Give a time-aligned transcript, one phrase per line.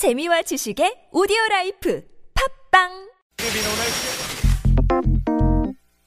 [0.00, 2.02] 재미와 지식의 오디오 라이프
[2.72, 2.88] 팟빵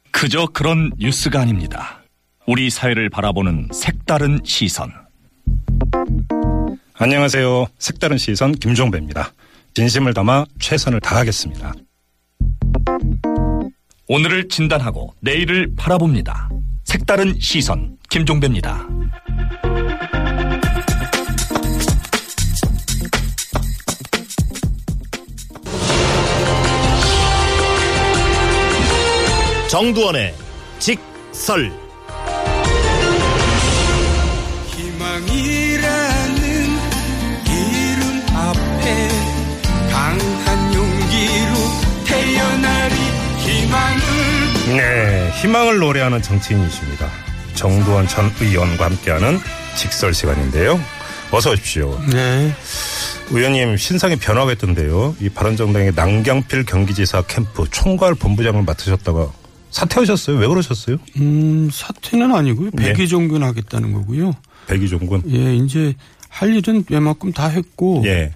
[0.09, 2.01] 그저 그런 뉴스가 아닙니다.
[2.47, 4.91] 우리 사회를 바라보는 색다른 시선.
[6.95, 7.67] 안녕하세요.
[7.77, 9.31] 색다른 시선 김종배입니다.
[9.75, 11.73] 진심을 담아 최선을 다하겠습니다.
[14.07, 16.49] 오늘을 진단하고 내일을 바라봅니다.
[16.83, 18.87] 색다른 시선 김종배입니다.
[29.73, 30.35] 정두원의
[30.77, 31.71] 직설
[34.67, 36.37] 희망이라는
[37.47, 39.09] 이름 앞에
[39.89, 41.55] 강한 용기로
[42.05, 42.95] 태어나리
[43.39, 47.09] 희망을 네, 희망을 노래하는 정치인이십니다.
[47.55, 49.39] 정두원 전 의원과 함께하는
[49.75, 50.79] 직설 시간인데요.
[51.31, 51.99] 어서 오십시오.
[52.11, 52.53] 네
[53.31, 55.15] 의원님 신상의 변화가 있던데요.
[55.19, 59.31] 이 바른정당의 남경필 경기지사 캠프 총괄 본부장을 맡으셨다가
[59.73, 60.37] 사퇴하셨어요.
[60.37, 60.97] 왜 그러셨어요?
[61.17, 62.93] 음, 사퇴는 아니고요 네.
[62.93, 64.33] 백의 종군 하겠다는 거고요
[64.67, 65.23] 백의종군.
[65.33, 65.93] 예 이제
[66.29, 68.31] 할 일은 웬만큼 다 했고 예.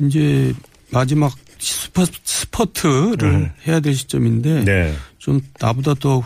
[0.00, 0.54] 이제
[0.90, 3.50] 마지막 스퍼, 스퍼트를 음.
[3.66, 4.94] 해야 될 시점인데 네.
[5.18, 6.22] 좀 나보다 더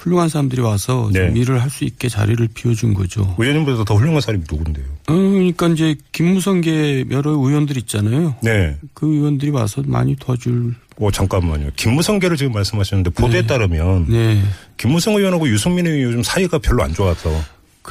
[0.00, 1.40] 훌륭한 사람들이 와서 좀 네.
[1.40, 3.34] 일을 할 수 있게 자리를 비워준 거죠.
[3.38, 4.84] 의원님보다 더 훌륭한 사람이 누군데요?
[5.08, 8.34] 어, 그러니까 이제 김무성계 여러 의원들 있잖아요.
[8.42, 8.76] 네.
[8.94, 10.74] 그 의원들이 와서 많이 도와줄.
[10.98, 11.70] 어, 잠깐만요.
[11.76, 14.42] 김무성계를 지금 말씀하셨는데 보도에 따르면 네.
[14.76, 17.30] 김무성 의원하고 유승민 의원이 요즘 사이가 별로 안 좋아서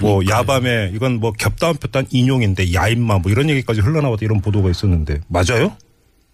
[0.02, 0.22] 뭐.
[0.28, 5.76] 야밤에 이건 뭐 겹다운 폈단 인용인데 야인마 뭐 이런 얘기까지 흘러나왔다 이런 보도가 있었는데 맞아요?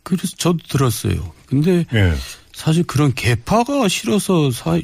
[0.03, 1.31] 그래서 저도 들었어요.
[1.47, 2.13] 근데 예.
[2.53, 4.79] 사실 그런 개파가 싫어서 사,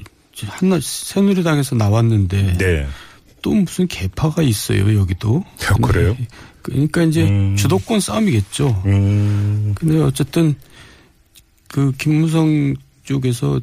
[0.47, 2.87] 한나 새누리당에서 나왔는데 네.
[3.41, 5.43] 또 무슨 개파가 있어요 여기도.
[5.67, 6.15] 아, 그래요?
[6.61, 7.55] 그러니까 이제 음.
[7.55, 8.83] 주도권 싸움이겠죠.
[8.85, 9.73] 음.
[9.75, 10.55] 근데 어쨌든
[11.67, 13.59] 그 김무성 쪽에서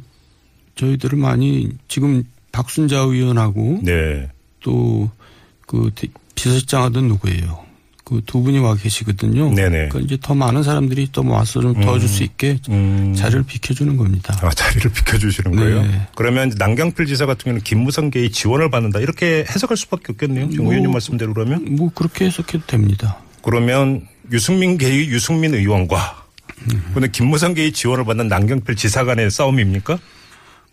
[0.77, 4.29] 저희들을 많이 지금 박순자 의원하고 네.
[4.61, 5.91] 또그
[6.35, 7.68] 비서실장 하던 누구예요?
[8.09, 9.51] 그 두 분이 와 계시거든요.
[9.53, 9.89] 네네.
[9.89, 13.15] 그러니까 이제 더 많은 사람들이 또 와서 좀 도와줄 수 있게 음.
[13.15, 14.39] 자리를 비켜주는 겁니다.
[14.43, 15.57] 아, 자리를 비켜주시는 네.
[15.59, 16.07] 거예요?
[16.15, 19.01] 그러면 남경필 지사 같은 경우는 김무성계의 지원을 받는다.
[19.01, 20.51] 이렇게 해석할 수밖에 없겠네요.
[20.51, 21.77] 지금 뭐, 의원님 말씀대로 그러면.
[21.77, 23.19] 뭐 그렇게 해석해도 됩니다.
[23.43, 26.25] 그러면 유승민 계의 유승민 의원과
[26.73, 26.91] 음.
[26.95, 29.99] 근데 김무성계의 지원을 받는 남경필 지사 간의 싸움입니까?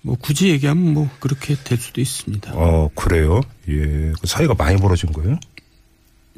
[0.02, 2.52] 뭐 굳이 얘기하면 뭐 그렇게 될 수도 있습니다.
[2.54, 3.42] 어, 그래요?
[3.68, 4.14] 예.
[4.22, 5.40] 그 사이가 많이 벌어진 거예요?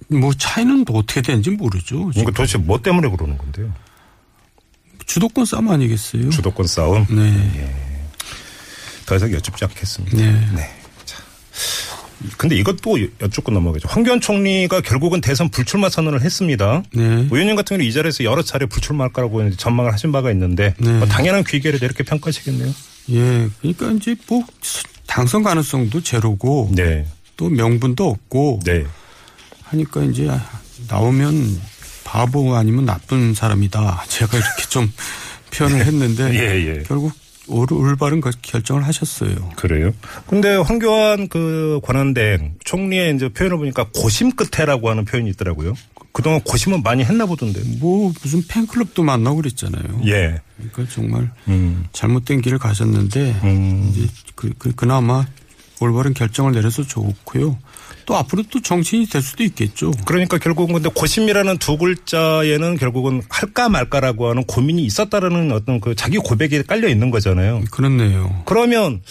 [0.09, 2.07] 뭐 차이는 또 어떻게 되는지 모르죠.
[2.09, 3.73] 그러니까 도대체 뭐 때문에 그러는 건데요?
[5.05, 6.29] 주도권 싸움 아니겠어요?
[6.29, 7.05] 주도권 싸움?
[7.09, 7.75] 네.
[9.05, 10.17] 더 이상 여쭙지 않겠습니다.
[10.17, 10.69] 네.
[11.05, 11.17] 자.
[12.37, 13.87] 근데 이것도 여쭙고 넘어가죠.
[13.87, 16.83] 황교안 총리가 결국은 대선 불출마 선언을 했습니다.
[16.93, 17.03] 네.
[17.03, 20.91] 의원님 같은 경우는 이 자리에서 여러 차례 불출마할 거라고 전망을 하신 바가 있는데 네.
[20.97, 22.73] 뭐 당연한 귀결에 이렇게 평가하시겠네요.
[23.11, 23.49] 예.
[23.61, 24.43] 그러니까 이제 뭐
[25.05, 27.05] 당선 가능성도 제로고 네.
[27.37, 28.85] 또 명분도 없고 네.
[29.69, 30.29] 하니까 이제
[30.89, 31.59] 나오면
[32.03, 34.05] 바보 아니면 나쁜 사람이다.
[34.09, 34.91] 제가 이렇게 좀
[35.55, 36.83] 표현을 했는데 예, 예.
[36.83, 37.11] 결국
[37.47, 39.51] 올- 올바른 거- 결정을 하셨어요.
[39.55, 39.93] 그래요.
[40.27, 45.73] 근데 황교안 그 권한대행 총리의 이제 표현을 보니까 고심 끝에라고 하는 표현이 있더라고요.
[46.11, 47.61] 그동안 고심은 많이 했나 보던데.
[47.79, 50.01] 뭐 무슨 팬클럽도 만나고 그랬잖아요.
[50.07, 50.41] 예.
[50.57, 51.85] 그러니까 정말 음.
[51.93, 53.91] 잘못된 길을 가셨는데 음.
[53.93, 55.25] 이제 그, 그, 그나마
[55.79, 57.57] 올바른 결정을 내려서 좋고요.
[58.07, 59.91] 또 앞으로 또 정치인이 될 수도 있겠죠.
[60.05, 66.17] 그러니까 결국은 근데 고심이라는 두 글자에는 결국은 할까 말까라고 하는 고민이 있었다라는 어떤 그 자기
[66.17, 67.63] 고백이 깔려 있는 거잖아요.
[67.69, 68.43] 그렇네요.
[68.45, 69.01] 그러면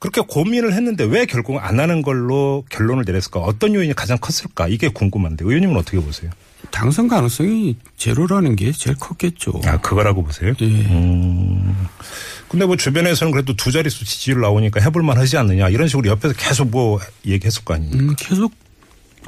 [0.00, 3.38] 그렇게 고민을 했는데 왜 결국 안 하는 걸로 결론을 내렸을까?
[3.40, 4.66] 어떤 요인이 가장 컸을까?
[4.66, 6.30] 이게 궁금한데 의원님은 어떻게 보세요?
[6.70, 9.60] 당선 가능성이 제로라는 게 제일 컸겠죠.
[9.66, 10.54] 아 그거라고 보세요?
[10.60, 10.64] 예.
[10.66, 11.86] 음.
[12.48, 16.70] 근데 뭐 주변에서는 그래도 두 자릿수 지지율 나오니까 해볼만 하지 않느냐 이런 식으로 옆에서 계속
[16.70, 18.02] 뭐 얘기했을 거 아닙니까?
[18.02, 18.52] 음, 계속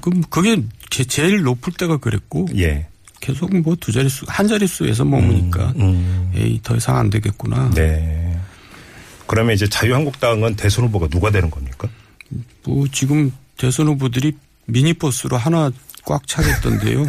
[0.01, 2.87] 그 그게 제- 제일 높을 때가 그랬고 예.
[3.21, 6.33] 계속 뭐 두 자릿수 한 자릿수에서 머무니까 음.
[6.35, 7.71] 에이 더 이상 안 되겠구나.
[7.75, 8.39] 네.
[9.33, 11.89] 그러면 이제 자유한국당은 대선 후보가 누가 되는 겁니까?
[12.67, 14.37] 뭐 지금 대선 후보들이
[14.67, 15.71] 미니버스로 하나
[16.05, 17.07] 꽉 차겠던데요.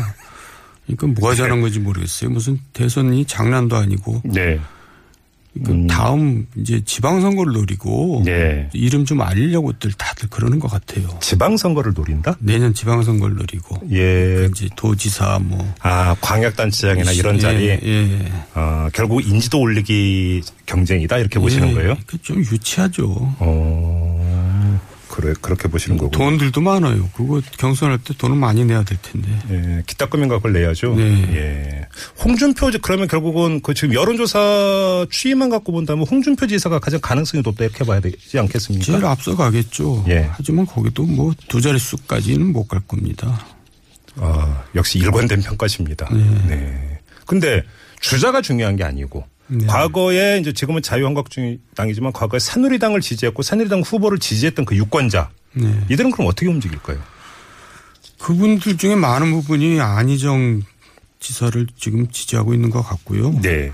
[0.86, 2.30] 그러니까 뭐가 잘한 건지 모르겠어요.
[2.30, 4.58] 무슨 대선이 장난도 아니고 네.
[5.64, 8.70] 그 다음 이제 지방선거를 노리고 네.
[8.74, 11.08] 이름 좀 알리려고들 다들 그러는 것 같아요.
[11.22, 12.36] 지방선거를 노린다?
[12.40, 14.48] 내년 지방선거를 노리고 예.
[14.52, 17.68] 이제 도지사 뭐 아, 광역단체장이나 이런 예, 자리.
[17.68, 18.32] 예.
[18.56, 21.98] 어, 결국 인지도 올리기 경쟁이다 이렇게 보시는 예, 거예요?
[22.08, 23.36] 그 좀 유치하죠.
[23.40, 24.23] 어,
[25.14, 26.10] 그래 그렇게 보시는 거고.
[26.10, 27.08] 돈들도 많아요.
[27.16, 29.30] 그거 경선할 때 돈을 많이 내야 될 텐데.
[29.52, 30.96] 예, 기타금인가 그걸 내야죠.
[30.96, 31.04] 네.
[31.36, 31.88] 예.
[32.24, 37.64] 홍준표 지- 그러면 결국은 그 지금 여론조사 추이만 갖고 본다면 홍준표 지사가 가장 가능성이 높다
[37.64, 38.84] 이렇게 봐야 되지 않겠습니까?
[38.86, 40.04] 제일 앞서 가겠죠.
[40.10, 40.28] 예.
[40.32, 43.46] 하지만 거기도 뭐 두 자릿수까지는 못 갈 겁니다.
[44.16, 46.10] 아, 역시 일관된 평가십니다.
[46.48, 47.00] 네.
[47.28, 47.62] 근데
[48.02, 49.66] 주자가 중요한 게 아니고 네.
[49.66, 55.86] 과거에 이제 지금은 자유한국당이지만 과거에 새누리당을 지지했고 새누리당 후보를 지지했던 그 유권자 네.
[55.90, 57.00] 이들은 그럼 어떻게 움직일까요?
[58.20, 60.62] 그분들 중에 많은 부분이 안희정
[61.20, 63.40] 지사를 지금 지지하고 있는 것 같고요.
[63.42, 63.72] 네.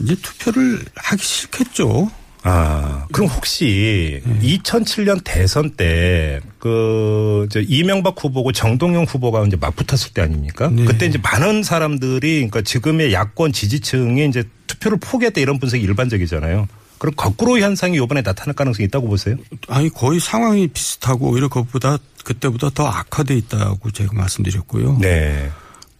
[0.00, 2.10] 이제 투표를 하기 싫겠죠.
[2.44, 4.38] 아, 그럼 혹시 네.
[4.56, 10.70] 2007년 대선 때, 그, 저 이명박 후보고 정동영 후보가 이제 맞붙었을 때 아닙니까?
[10.72, 10.84] 네.
[10.84, 16.68] 그때 이제 많은 사람들이, 그러니까 지금의 야권 지지층이 이제 투표를 포기했다 이런 분석이 일반적이잖아요.
[16.98, 19.36] 그럼 거꾸로 현상이 이번에 나타날 가능성이 있다고 보세요?
[19.68, 24.98] 아니 거의 상황이 비슷하고 오히려 그것보다 그때보다 더 악화돼 있다고 제가 말씀드렸고요.
[25.00, 25.50] 네.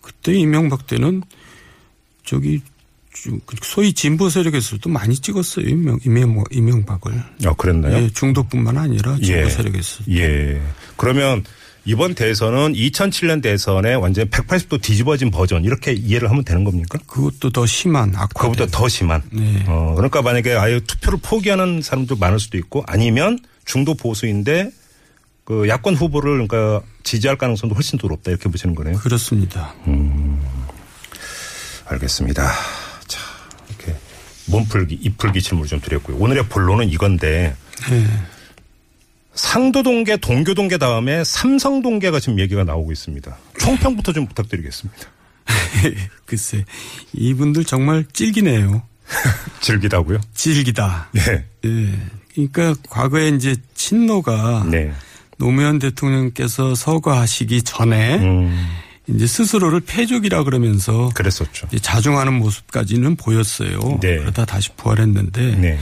[0.01, 1.23] 그때 이명박 때는
[2.25, 2.61] 저기
[3.13, 5.67] 주- 소위 진보 세력에서도 많이 찍었어요.
[5.67, 7.23] 이명, 이명, 이명박을.
[7.47, 7.97] 아, 그랬나요?
[7.97, 9.49] 예, 중도뿐만 아니라 진보 예.
[9.49, 10.05] 세력에서.
[10.11, 10.61] 예.
[10.97, 11.45] 그러면
[11.85, 16.99] 이번 대선은 2007년 대선에 완전 180도 뒤집어진 버전 이렇게 이해를 하면 되는 겁니까?
[17.07, 18.27] 그것도 더 심한 악화.
[18.29, 19.23] 그거보다 더 심한.
[19.33, 19.65] 네.
[19.67, 24.71] 어, 그러니까 만약에 아예 투표를 포기하는 사람도 많을 수도 있고 아니면 중도 보수인데
[25.45, 28.99] 그 야권 후보를 그러니까 지지할 가능성도 훨씬 더 높다 이렇게 보시는 거네요.
[28.99, 29.75] 그렇습니다.
[31.87, 32.53] 알겠습니다.
[33.07, 33.21] 자,
[33.69, 33.97] 이렇게
[34.47, 36.19] 몸풀기, 입풀기 질문을 좀 드렸고요.
[36.19, 37.57] 오늘의 본론은 이건데
[37.91, 38.07] 예.
[39.39, 43.37] 상도동계, 동교동계 다음에 삼성동계가 지금 얘기가 나오고 있습니다.
[43.59, 44.99] 총평부터 좀 부탁드리겠습니다.
[46.27, 46.65] 글쎄
[47.15, 48.83] 이분들 정말 찔기네요.
[49.61, 50.19] 즐기다고요?
[50.35, 51.11] 찔기다.
[51.13, 51.45] 네.
[51.65, 51.95] 예.
[52.35, 54.93] 그러니까 과거에 이제 친노가 네.
[55.39, 58.67] 노무현 대통령께서 서거하시기 전에 음,
[59.07, 61.69] 이제 스스로를 패족이라 그러면서 그랬었죠.
[61.81, 63.79] 자중하는 모습까지는 보였어요.
[64.01, 64.19] 네.
[64.19, 65.79] 그러다 다시 부활했는데 네.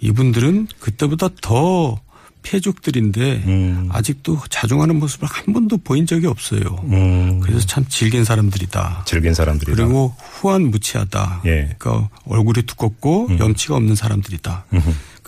[0.00, 1.98] 이분들은 그때보다 더
[2.42, 3.88] 패족들인데 음.
[3.90, 6.60] 아직도 자중하는 모습을 한 번도 보인 적이 없어요.
[6.84, 9.04] 음, 그래서 참 질긴 사람들이다.
[9.06, 9.76] 즐긴 사람들이다.
[9.76, 11.42] 그리고 후한 무치하다.
[11.46, 11.50] 예.
[11.50, 11.72] 음.
[11.78, 14.64] 그러니까 얼굴이 두껍고 염치가 없는 사람들이다.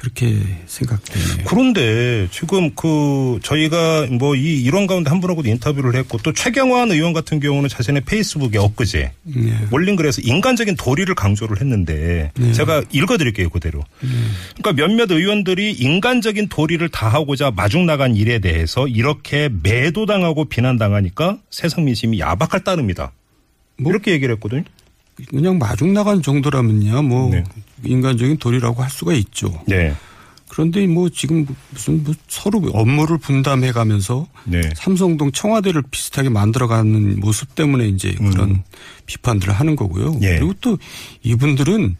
[0.05, 1.45] 그렇게 생각되네요.
[1.47, 7.13] 그런데 지금 그 저희가 뭐 이 이런 가운데 한 분하고도 인터뷰를 했고 또 최경환 의원
[7.13, 9.59] 같은 경우는 자신의 페이스북에 엊그제 네.
[9.71, 13.83] 올린 글에서 인간적인 도리를 강조를 했는데 제가 읽어드릴게요 그대로.
[14.57, 22.19] 그러니까 몇몇 의원들이 인간적인 도리를 다하고자 마중 나간 일에 대해서 이렇게 매도당하고 비난당하니까 세상 민심이
[22.19, 23.13] 야박할 따름이다.
[23.79, 23.93] 뭐?
[23.93, 24.65] 이렇게 얘기를 했거든요.
[25.29, 27.45] 그냥 마중 나간 정도라면야 뭐 네.
[27.85, 29.63] 인간적인 도리라고 할 수가 있죠.
[29.67, 29.95] 네.
[30.49, 34.61] 그런데 뭐 지금 무슨 뭐 서로 업무를 분담해 가면서 네.
[34.77, 38.63] 삼성동 청와대를 비슷하게 만들어가는 모습 때문에 이제 그런
[39.07, 40.13] 비판들을 하는 거고요.
[40.13, 40.23] 음.
[40.23, 40.39] 예.
[40.39, 40.79] 그리고 또
[41.25, 41.97] 이분들은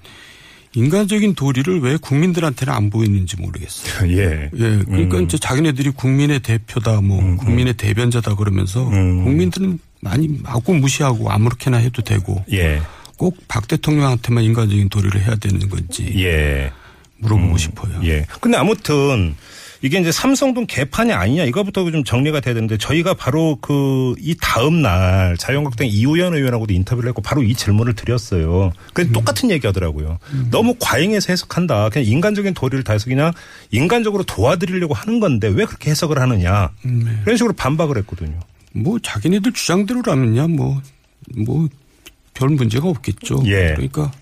[0.77, 4.11] 인간적인 도리를 왜 국민들한테는 안 보이는지 모르겠어요.
[4.17, 4.51] 예.
[4.53, 9.25] 예, 그러니까 이제 자기네들이 국민의 대표다, 뭐 국민의 대변자다 그러면서 음.
[9.25, 12.81] 국민들은 많이 마구 무시하고 아무렇게나 해도 되고 예.
[13.17, 16.71] 꼭 박 대통령한테만 인간적인 도리를 해야 되는 건지 예.
[17.19, 18.01] 물어보고 싶어요.
[18.05, 18.27] 예.
[18.41, 19.35] 근데 아무튼
[19.83, 24.81] 이게 이제 삼성동 개판이 아니냐 이거부터 좀 정리가 돼야 되는데 저희가 바로 그 이 다음
[24.83, 28.73] 날 자유한국당 이우현 의원하고도 인터뷰를 했고 바로 이 질문을 드렸어요.
[28.95, 30.19] 그래서 똑같은 얘기 하더라고요.
[30.51, 31.91] 너무 과잉해서 해석한다.
[31.91, 33.33] 그냥 인간적인 도리를 다해서 그냥
[33.71, 36.71] 인간적으로 도와드리려고 하는 건데 왜 그렇게 해석을 하느냐.
[36.85, 38.39] 이런 식으로 반박을 했거든요.
[38.73, 41.69] 뭐 자기네들 주장대로라면야 뭐뭐
[42.35, 43.43] 별 문제가 없겠죠.
[43.47, 43.75] 예.
[43.75, 44.13] 그러니까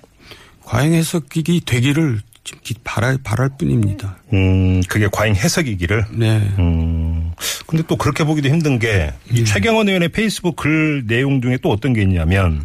[0.65, 2.21] 과잉 해석이 되기를
[2.85, 4.19] 바랄 바랄 뿐입니다.
[4.33, 6.07] 음, 그게 과잉 해석이기를.
[6.13, 6.39] 네.
[6.59, 7.33] 음.
[7.67, 12.03] 근데 또 그렇게 보기도 힘든 게이 최경원 의원의 페이스북 글 내용 중에 또 어떤 게
[12.03, 12.65] 있냐면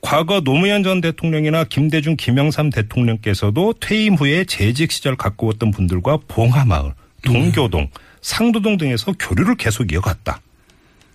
[0.00, 7.90] 과거 노무현 전 대통령이나 김대중, 김영삼 대통령께서도 퇴임 후에 재직 시절 가꾸었던 분들과 봉하마을, 동교동,
[8.22, 10.40] 상도동 등에서 교류를 계속 이어갔다.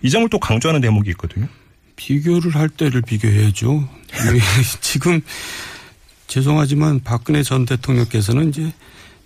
[0.02, 1.46] 이 점을 또 강조하는 대목이 있거든요.
[1.96, 3.88] 비교를 할 때를 비교해야죠.
[4.34, 4.40] 이-
[4.80, 5.20] 지금
[6.26, 8.72] 죄송하지만 박근혜 전 대통령께서는 이제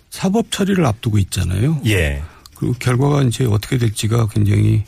[0.09, 1.81] 사법 처리를 앞두고 있잖아요.
[1.85, 2.21] 예.
[2.55, 4.83] 그리고 결과가 이제 어떻게 될지가 굉장히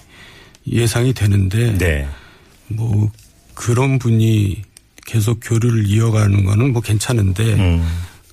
[0.68, 2.08] 예상이 되는데 네.
[2.68, 3.12] 뭐
[3.54, 4.62] 그런 분이
[5.06, 7.88] 계속 교류를 이어가는 거는 뭐 괜찮은데 음.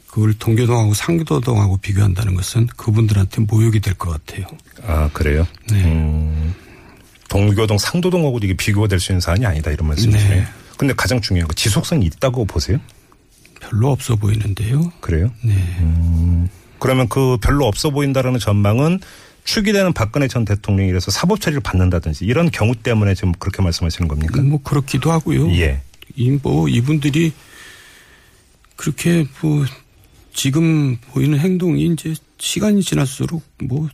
[0.07, 4.47] 그걸 동교동하고 상도동하고 비교한다는 것은 그분들한테 모욕이 될 것 같아요.
[4.85, 5.47] 아, 그래요?
[5.71, 5.85] 네.
[5.85, 6.55] 음.
[7.31, 10.41] 동교동, 상도동하고도 이게 비교가 될 수 있는 사안이 아니다 이런 말씀이시네요.
[10.43, 10.47] 네.
[10.77, 12.79] 근데 가장 중요한 거 지속성이 있다고 보세요?
[13.61, 14.93] 별로 없어 보이는데요.
[15.01, 15.31] 그래요?
[15.43, 15.55] 네.
[16.79, 19.01] 그러면 그 별로 없어 보인다라는 전망은
[19.45, 24.09] 축이 되는 박근혜 전 대통령이 이래서 사법 처리를 받는다든지 이런 경우 때문에 지금 그렇게 말씀하시는
[24.09, 24.41] 겁니까?
[24.43, 25.51] 뭐 그렇기도 하고요.
[25.53, 25.83] 예.
[26.17, 27.33] 이뭐 이분들이
[28.77, 29.65] 그렇게 뭐
[30.33, 33.89] 지금 보이는 행동이 이제 시간이 지날수록 뭐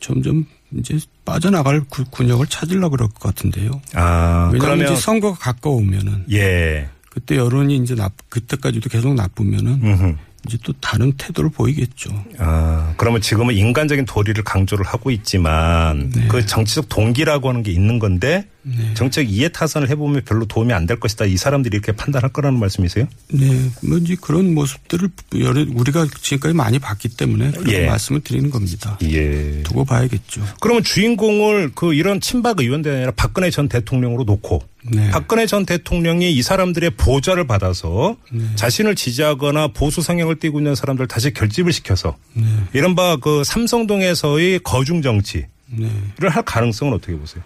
[0.00, 3.80] 점점 이제 빠져나갈 구- 군역을 찾으려고 그럴 것 같은데요.
[3.94, 6.88] 아, 왜냐하면 그러면 이제 선거가 가까우면은 예.
[7.10, 10.16] 그때 여론이 이제 나 그때까지도 계속 나쁘면은 음흠.
[10.46, 12.10] 이제 또 다른 태도를 보이겠죠.
[12.38, 16.26] 아, 그러면 지금은 인간적인 도리를 강조를 하고 있지만 네.
[16.28, 18.46] 그 정치적 동기라고 하는 게 있는 건데
[18.94, 21.24] 정책 이해 타선을 해보면 별로 도움이 안 될 것이다.
[21.24, 23.06] 이 사람들이 이렇게 판단할 거라는 말씀이세요?
[23.32, 25.08] 네, 뭐 이제 그런 모습들을
[25.40, 27.86] 여러 우리가 지금까지 많이 봤기 때문에 그런 예.
[27.86, 28.98] 말씀을 드리는 겁니다.
[29.02, 29.62] 예.
[29.62, 30.42] 두고 봐야겠죠.
[30.60, 35.10] 그러면 주인공을 그 이런 친박 의원들이 아니라 박근혜 전 대통령으로 놓고 네.
[35.10, 38.44] 박근혜 전 대통령이 이 사람들의 보좌를 받아서 네.
[38.56, 42.44] 자신을 지지하거나 보수 성향을 띠고 있는 사람들 다시 결집을 시켜서 네.
[42.74, 45.88] 이른바 그 삼성동에서의 거중 정치를 네.
[46.28, 47.42] 할 가능성은 어떻게 보세요?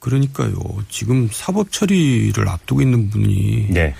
[0.00, 0.54] 그러니까요.
[0.88, 3.94] 지금 사법 처리를 앞두고 있는 분이 네.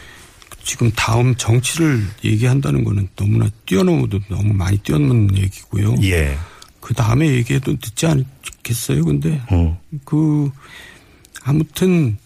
[0.63, 5.95] 지금 다음 정치를 얘기한다는 거는 너무나 뛰어넘어도 너무 많이 뛰어넘는 얘기고요.
[6.03, 6.37] 예.
[6.81, 9.05] 그 다음에 얘기해도 늦지 않겠어요.
[9.05, 9.77] 근데 음.
[10.05, 10.51] 그
[11.45, 12.19] 아무튼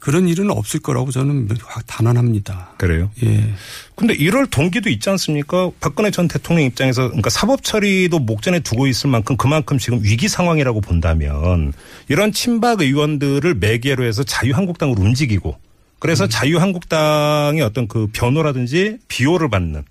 [0.00, 1.48] 그런 일은 없을 거라고 저는
[1.86, 2.72] 단언합니다.
[2.78, 3.10] 그래요.
[3.22, 3.52] 예.
[3.94, 5.70] 근데 이럴 동기도 있지 않습니까?
[5.78, 10.80] 박근혜 전 대통령 입장에서 그러니까 사법 처리도 목전에 두고 있을 만큼 그만큼 지금 위기 상황이라고
[10.80, 11.74] 본다면
[12.08, 15.58] 이런 친박 의원들을 매개로 해서 자유한국당으로 움직이고
[15.98, 19.84] 그래서 자유한국당의 어떤 그 변호라든지 비호를 받는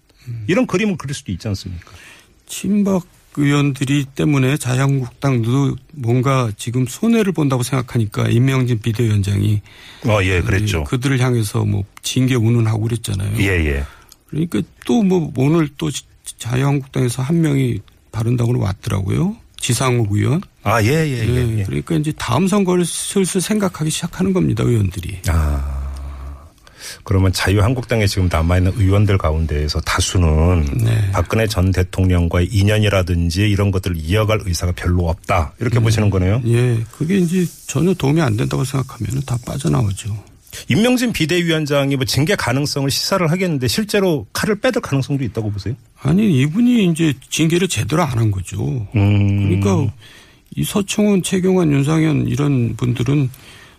[0.47, 1.91] 이런 그림을 그릴 수도 있지 않습니까?
[2.47, 3.03] 친박
[3.37, 9.61] 의원들이 때문에 자유한국당도 뭔가 지금 손해를 본다고 생각하니까 임명진 비대위원장이
[10.05, 10.79] 어, 예, 그랬죠.
[10.79, 13.37] 예, 그들을 향해서 뭐 징계 운운하고 그랬잖아요.
[13.39, 13.83] 예, 예.
[14.27, 15.89] 그러니까 또 뭐 오늘 또
[16.37, 17.79] 자유한국당에서 한 명이
[18.11, 19.35] 바른당으로 왔더라고요.
[19.59, 20.41] 지상욱 의원.
[20.63, 21.59] 아, 예, 예, 예, 예.
[21.59, 21.63] 예.
[21.63, 25.19] 그러니까 이제 다음 선거를 슬슬 생각하기 시작하는 겁니다, 의원들이.
[25.27, 25.78] 아.
[27.03, 31.11] 그러면 자유한국당에 지금 남아있는 의원들 가운데에서 다수는 네.
[31.11, 35.53] 박근혜 전 대통령과의 인연이라든지 이런 것들을 이어갈 의사가 별로 없다.
[35.59, 36.41] 이렇게 보시는 거네요.
[36.45, 40.15] 예, 그게 이제 전혀 도움이 안 된다고 생각하면 다 빠져나오죠.
[40.67, 45.75] 임명진 비대위원장이 뭐 징계 가능성을 시사를 하겠는데 실제로 칼을 빼들 가능성도 있다고 보세요?
[46.01, 48.57] 아니, 이분이 이제 징계를 제대로 안 한 거죠.
[48.95, 49.59] 음.
[49.61, 49.93] 그러니까
[50.55, 53.29] 이 서청원, 최경환, 윤상현 이런 분들은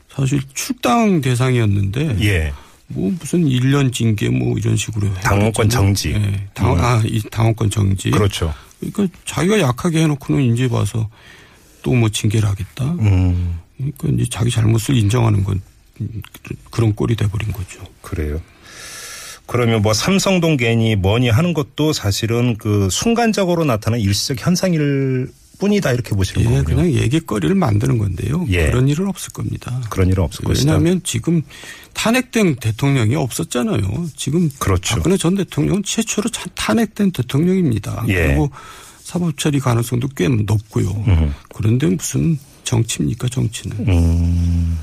[0.08, 2.52] 사실 출당 대상이었는데 예.
[2.92, 5.12] 뭐 무슨 1년 징계 뭐 이런 식으로.
[5.14, 6.10] 당원권 정지.
[6.12, 6.48] 예.
[6.54, 8.10] 당, 아, 이 당원권 정지.
[8.10, 8.52] 그렇죠.
[8.80, 11.08] 그러니까 자기가 약하게 해놓고는 이제 봐서
[11.82, 12.84] 또 뭐 징계를 하겠다.
[13.00, 13.58] 음.
[13.76, 15.60] 그러니까 이제 자기 잘못을 인정하는 건
[16.70, 17.80] 그런 꼴이 돼버린 거죠.
[18.02, 18.40] 그래요.
[19.46, 25.30] 그러면 뭐 삼성동 괜히 뭐니 하는 것도 사실은 그 순간적으로 나타나는 일시적 현상일
[25.60, 26.64] 뿐이다 이렇게 보시는 예, 거군요.
[26.64, 28.46] 그냥 얘기거리를 만드는 건데요.
[28.48, 28.66] 예.
[28.70, 29.80] 그런 일은 없을 겁니다.
[29.90, 30.72] 그런 일은 없을 것이다.
[30.72, 31.42] 왜냐하면 지금
[31.92, 34.08] 탄핵된 대통령이 없었잖아요.
[34.16, 34.96] 지금 그렇죠.
[34.96, 38.04] 박근혜 전 대통령은 최초로 차- 탄핵된 대통령입니다.
[38.08, 38.14] 예.
[38.28, 38.50] 그리고
[39.02, 40.88] 사법 처리 가능성도 꽤 높고요.
[41.06, 41.30] 음흠.
[41.54, 43.76] 그런데 무슨 정치입니까 정치는?
[43.88, 44.78] 음.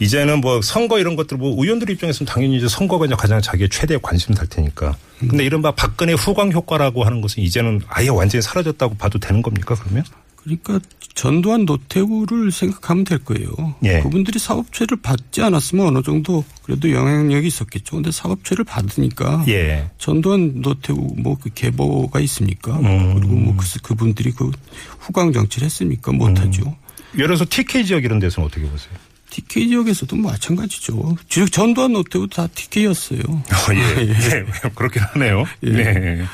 [0.00, 3.98] 이제는 뭐 선거 이런 것들 뭐 의원들 입장에서는 당연히 이제 선거가 이제 가장 자기의 최대
[4.00, 4.96] 관심 달 테니까.
[5.18, 10.04] 근데 이른바 박근혜 후광 효과라고 하는 것은 이제는 아예 완전히 사라졌다고 봐도 되는 겁니까 그러면?
[10.36, 10.78] 그러니까
[11.14, 13.48] 전두환 노태우를 생각하면 될 거예요.
[13.84, 14.00] 예.
[14.00, 17.96] 그분들이 사법처리를 받지 않았으면 어느 정도 그래도 영향력이 있었겠죠.
[17.96, 19.90] 근데 사법처리를 받으니까 예.
[19.98, 22.78] 전두환 노태우 뭐 그 계보가 있습니까?
[22.78, 23.14] 음.
[23.14, 24.50] 그리고 뭐 그, 그분들이 그
[25.00, 26.12] 후광 정치를 했습니까?
[26.12, 26.76] 못하죠.
[27.14, 28.92] 예를 들어서 TK 지역 이런 데서는 어떻게 보세요?
[29.30, 31.16] TK 지역에서도 마찬가지죠.
[31.28, 33.20] 즉 전두환 노태우도 다 TK였어요.
[33.20, 34.08] 어, 예.
[34.08, 34.44] 예.
[34.74, 35.44] 그렇긴 하네요.
[35.64, 35.70] 예.
[35.70, 36.24] 네.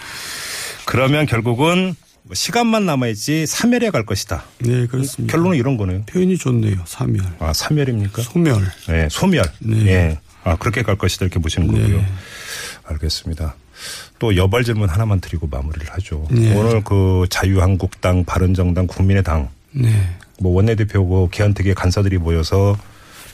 [0.85, 4.45] 그러면 결국은 뭐 시간만 남아있지 사멸에 갈 것이다.
[4.59, 5.33] 네, 그렇습니다.
[5.33, 6.03] 결론은 이런 거네요.
[6.07, 6.77] 표현이 좋네요.
[6.87, 8.23] 사멸, 아, 사멸입니까?
[8.23, 8.63] 소멸.
[8.89, 9.45] 네, 소멸.
[9.61, 9.87] 네.
[9.87, 10.19] 예.
[10.45, 11.81] 아, 그렇게 갈 것이다 이렇게 보시는 네.
[11.83, 12.05] 거고요.
[12.85, 13.55] 알겠습니다.
[14.19, 16.27] 또 여발 질문 하나만 드리고 마무리를 하죠.
[16.31, 16.55] 네.
[16.55, 19.89] 오늘 그 자유한국당, 바른정당, 국민의당 네,
[20.43, 22.77] 뭐 원내대표고 개헌특위 간사들이 모여서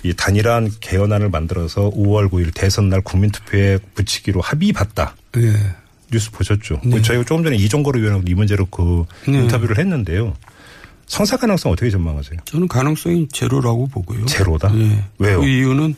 [0.05, 5.17] 이 단일한 개헌안을 만들어서 5월 9일 대선 날 국민투표에 붙이기로 합의 봤다.
[5.33, 5.53] 네.
[6.12, 6.81] 뉴스 보셨죠?
[6.85, 7.03] 네.
[7.03, 9.41] 저희가 조금 전에 이종거로 의원하고 이 문제로 그 네.
[9.43, 10.35] 인터뷰를 했는데요.
[11.07, 12.38] 성사 가능성 어떻게 전망하세요?
[12.45, 14.27] 저는 가능성이 제로라고 보고요.
[14.27, 14.71] 제로다?
[14.73, 15.03] 네.
[15.19, 15.41] 왜요?
[15.41, 15.95] 그 이유는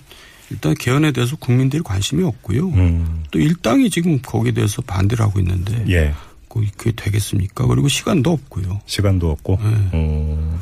[0.51, 2.69] 일단 개헌에 대해서 국민들이 관심이 없고요.
[2.71, 3.23] 음.
[3.31, 6.15] 또 일당이 지금 거기에 대해서 반대를 하고 있는데 예.
[6.49, 7.67] 그- 그게 되겠습니까?
[7.67, 8.81] 그리고 시간도 없고요.
[8.87, 9.59] 시간도 없고.
[9.63, 9.69] 네.
[9.95, 10.59] 음.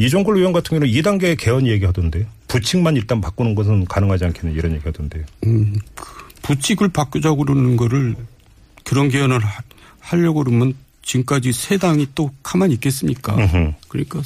[0.00, 5.24] 이종걸 의원 같은 경우는 2단계 개헌 얘기하던데 부칙만 일단 바꾸는 것은 가능하지 않겠는 이런 얘기하던데.
[5.46, 6.04] 음, 그
[6.42, 8.16] 부칙을 바꾸자고 그러는 거를
[8.84, 9.62] 그런 개헌을 하,
[10.00, 13.34] 하려고 그러면 지금까지 세 당이 또 가만히 있겠습니까?
[13.36, 13.72] 음흠.
[13.88, 14.22] 그러니까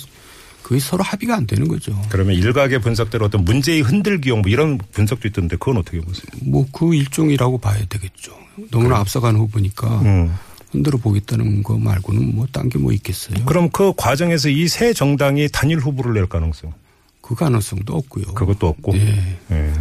[0.63, 2.01] 그게 서로 합의가 안 되는 거죠.
[2.09, 6.27] 그러면 일각의 분석대로 어떤 문제의 흔들기용 뭐 이런 분석도 있던데 그건 어떻게 보세요?
[6.43, 8.33] 뭐 그 일종이라고 봐야 되겠죠.
[8.71, 10.35] 너무나 앞서간 후보니까 음.
[10.75, 13.45] 흔들어 보겠다는 거 말고는 뭐 딴 게 뭐 있겠어요.
[13.47, 16.73] 그럼 그 과정에서 이새 정당이 단일 후보를 낼 가능성
[17.21, 18.35] 그 가능성도 없고요.
[18.35, 18.95] 그것도 없고.
[18.97, 19.39] 예.
[19.53, 19.73] 예.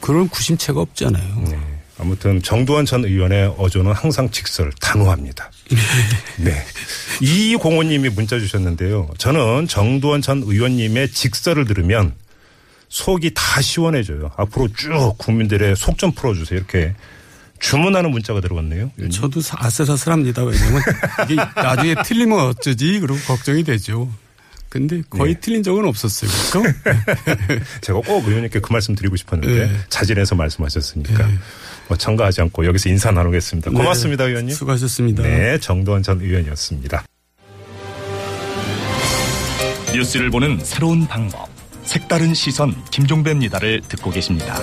[0.00, 1.44] 그런 구심체가 없잖아요.
[1.48, 1.58] 네.
[1.98, 5.50] 아무튼 정두환 전 의원의 어조는 항상 직설 단호합니다.
[6.40, 6.64] 네.
[7.20, 9.10] 이공호님이 문자 주셨는데요.
[9.18, 12.14] 저는 정두환 전 의원님의 직설을 들으면
[12.88, 14.32] 속이 다 시원해져요.
[14.36, 16.58] 앞으로 쭉 국민들의 속 좀 풀어주세요.
[16.58, 16.94] 이렇게
[17.62, 18.90] 주문하는 문자가 들어갔네요.
[19.10, 20.42] 저도 사- 아슬아슬합니다.
[20.44, 20.82] 왜냐면
[21.30, 22.98] 이게 나중에 틀리면 어쩌지?
[23.00, 24.10] 그러고 걱정이 되죠.
[24.68, 25.40] 근데 거의 네.
[25.40, 26.30] 틀린 적은 없었어요.
[26.50, 26.78] 그렇죠?
[27.82, 29.76] 제가 꼭 의원님께 그 말씀 드리고 싶었는데 네.
[29.90, 31.28] 자진해서 말씀하셨으니까
[31.88, 33.70] 뭐 첨가하지 않고 여기서 인사 나누겠습니다.
[33.70, 34.48] 고맙습니다, 의원님.
[34.48, 34.54] 네.
[34.54, 35.22] 수고하셨습니다.
[35.22, 37.04] 네, 정두환 전 의원이었습니다.
[39.94, 41.48] 뉴스를 보는 새로운 방법.
[41.84, 44.58] 색다른 시선 김종배입니다를 듣고 계십니다.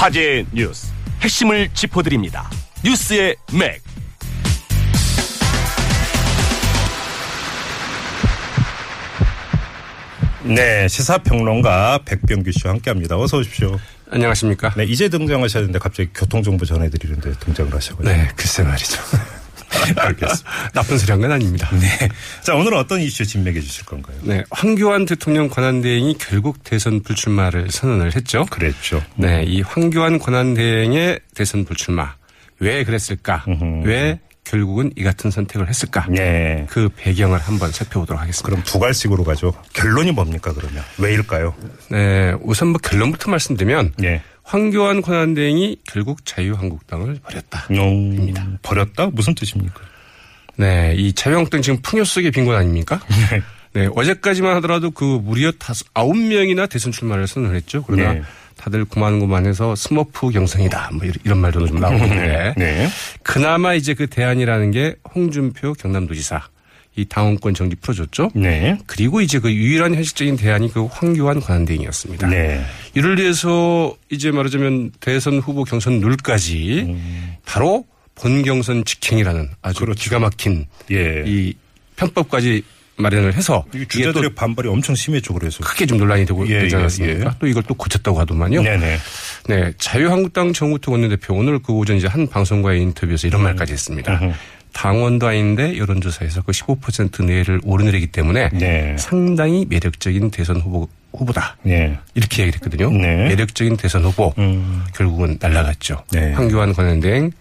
[0.00, 0.86] 화제의 뉴스
[1.20, 2.48] 핵심을 짚어드립니다.
[2.82, 3.82] 뉴스의 맥.
[10.42, 13.18] 네, 시사평론가 백병규 씨와 함께합니다.
[13.18, 13.78] 어서 오십시오.
[14.10, 14.72] 안녕하십니까.
[14.74, 18.02] 네, 이제 등장하셨는데 갑자기 교통정보 전해드리는데 등장을 하셔가지고.
[18.02, 19.02] 네, 글쎄 말이죠.
[19.96, 20.50] 알겠습니다.
[20.74, 21.68] 나쁜 소리 한 건 아닙니다.
[21.78, 22.08] 네.
[22.42, 24.16] 자, 오늘은 어떤 이슈 진맥해 주실 건가요?
[24.22, 28.46] 네, 황교안 대통령 권한대행이 결국 대선 불출마를 선언을 했죠.
[28.50, 29.02] 그랬죠.
[29.16, 32.14] 네, 이 황교안 권한대행의 대선 불출마.
[32.58, 33.44] 왜 그랬을까?
[33.84, 36.06] 왜 결국은 이 같은 선택을 했을까?
[36.08, 36.66] 네.
[36.68, 38.46] 그 배경을 한번 살펴보도록 하겠습니다.
[38.48, 39.52] 그럼 두 갈씩으로 가죠.
[39.74, 40.82] 결론이 뭡니까, 그러면?
[40.98, 41.54] 왜일까요?
[41.90, 44.22] 네, 우선 뭐 결론부터 말씀드리면 네.
[44.50, 47.66] 황교안 권한대행이 결국 자유한국당을 버렸다.
[48.16, 48.48] 입니다.
[48.62, 49.06] 버렸다?
[49.12, 49.80] 무슨 뜻입니까?
[50.56, 53.00] 네, 이 자유한국당 지금 풍요 속의 빈곤 아닙니까?
[53.30, 53.42] 네.
[53.72, 57.84] 네, 어제까지만 하더라도 그 무려 다섯, 아홉 명이나 대선 출마를 선언을 했죠.
[57.86, 58.22] 그러나 네.
[58.56, 60.90] 다들 고만고만해서 스머프 경선이다.
[60.94, 62.54] 뭐 이런, 이런 말도 좀 나오는데.
[62.58, 62.88] 네.
[63.22, 66.42] 그나마 이제 그 대안이라는 게 홍준표 경남도지사.
[66.96, 68.30] 이 당원권 정지 풀어줬죠.
[68.34, 68.76] 네.
[68.86, 72.28] 그리고 이제 그 유일한 현실적인 대안이 그 황교안 권한대행이었습니다.
[72.28, 72.64] 네.
[72.94, 76.96] 이를 위해서 이제 말하자면 대선 후보 경선 룰까지
[77.46, 77.84] 바로
[78.16, 79.86] 본 경선 직행이라는 아주 음.
[79.86, 80.02] 그렇죠.
[80.02, 81.24] 기가 막힌 예.
[81.26, 81.54] 이
[81.96, 82.62] 편법까지
[82.96, 85.64] 마련을 해서 주자들의 반발이 엄청 심했죠, 그래서.
[85.64, 87.26] 크게 좀 논란이 되고 예, 되지 예, 않았습니까?
[87.26, 87.30] 예.
[87.38, 88.62] 또 이걸 또 고쳤다고 하더만요.
[88.62, 88.98] 네네.
[89.48, 94.18] 네, 자유한국당 정우택 원내대표 오늘 그 오전 이제 한 방송과의 인터뷰에서 이런 말까지 했습니다.
[94.20, 94.34] 음흠.
[94.72, 98.96] 당원도 아닌데 여론조사에서 그 15% 내를 오르내리기 때문에 네.
[98.98, 101.98] 상당히 매력적인 대선 후보 후보다 네.
[102.14, 102.90] 이렇게 얘기를 했거든요.
[102.90, 103.28] 네.
[103.28, 104.84] 매력적인 대선 후보 음.
[104.94, 106.04] 결국은 날라갔죠.
[106.12, 106.32] 네.
[106.32, 107.32] 황교안 권한대행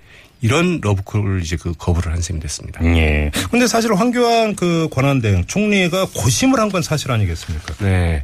[0.41, 2.84] 이런 러브콜을 이제 그 거부를 한 셈이 됐습니다.
[2.86, 3.30] 예.
[3.52, 7.73] 근데 사실 황교안 그 권한대행 총리가 고심을 한 건 사실 아니겠습니까?
[7.84, 8.23] 네.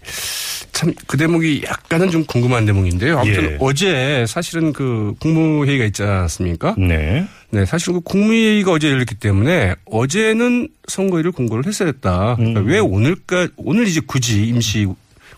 [0.72, 3.20] 참 그 대목이 약간은 좀 궁금한 대목인데요.
[3.20, 3.58] 아무튼 예.
[3.60, 6.76] 어제 사실은 그 국무회의가 있지 않았습니까?
[6.78, 7.26] 네.
[7.50, 12.36] 네, 사실 그 국무회의가 어제 열렸기 때문에 어제는 선거일을 공고를 했어야 했다.
[12.36, 12.68] 그러니까 음.
[12.68, 14.88] 왜 오늘까 오늘 이제 굳이 임시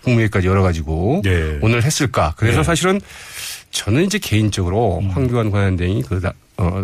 [0.04, 1.60] 국무회의까지 열어가지고 네.
[1.62, 2.34] 오늘 했을까?
[2.38, 2.64] 그래서 네.
[2.64, 3.00] 사실은
[3.72, 5.10] 저는 이제 개인적으로 음.
[5.12, 6.84] 황교안 권한대행이 그 나- 어,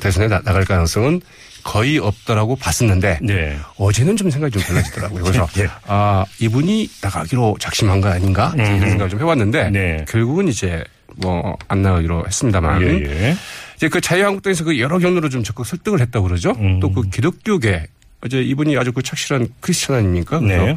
[0.00, 1.20] 대선에 나, 나갈 가능성은
[1.62, 3.58] 거의 없다라고 봤었는데 네.
[3.76, 5.22] 어제는 좀 생각이 좀 달라지더라고요.
[5.24, 5.68] 그래서 예.
[5.86, 10.04] 아 이분이 나가기로 작심한 거 아닌가 이런 생각을 좀 해왔는데 네.
[10.08, 10.82] 결국은 이제
[11.16, 13.36] 뭐 안 나가기로 했습니다만 예, 예.
[13.76, 16.52] 이제 그 자유한국당에서 그 여러 경로로 좀 적극 설득을 했다고 그러죠.
[16.52, 16.80] 음.
[16.80, 17.86] 또그 기독교계
[18.24, 20.38] 어제 이분이 아주 그 착실한 크리스천 아닙니까?
[20.40, 20.76] 그래서 네.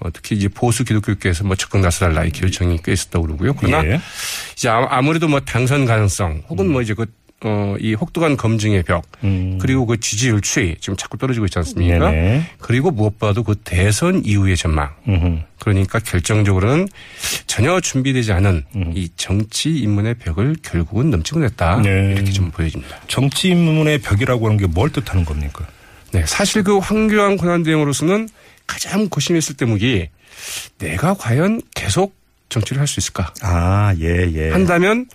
[0.00, 3.54] 어, 특히 이제 보수 기독교계에서 뭐 적극 나서달라 이 결정이 꽤 있었다고 그러고요.
[3.54, 4.00] 그러나 예.
[4.56, 7.04] 이제 아- 아무래도 뭐 당선 가능성 혹은 뭐 이제 그
[7.44, 9.58] 어, 이 혹독한 검증의 벽 음.
[9.60, 12.10] 그리고 그 지지율 추이 지금 자꾸 떨어지고 있지 않습니까?
[12.10, 12.46] 네네.
[12.58, 14.90] 그리고 무엇보다도 그 대선 이후의 전망.
[15.08, 15.38] 음흠.
[15.58, 16.88] 그러니까 결정적으로는
[17.46, 18.92] 전혀 준비되지 않은 음.
[18.94, 21.80] 이 정치 인문의 벽을 결국은 넘치곤 했다.
[21.82, 22.12] 네.
[22.14, 22.96] 이렇게 좀 보여집니다.
[23.08, 25.66] 정치 인문의 벽이라고 하는 게 뭘 뜻하는 겁니까?
[26.12, 28.28] 네, 사실 그 황교안 권한대행으로서는
[28.66, 30.08] 가장 고심했을 대목이
[30.78, 32.14] 내가 과연 계속
[32.48, 33.32] 정치를 할 수 있을까?
[33.42, 34.50] 아, 예, 예.
[34.50, 35.06] 한다면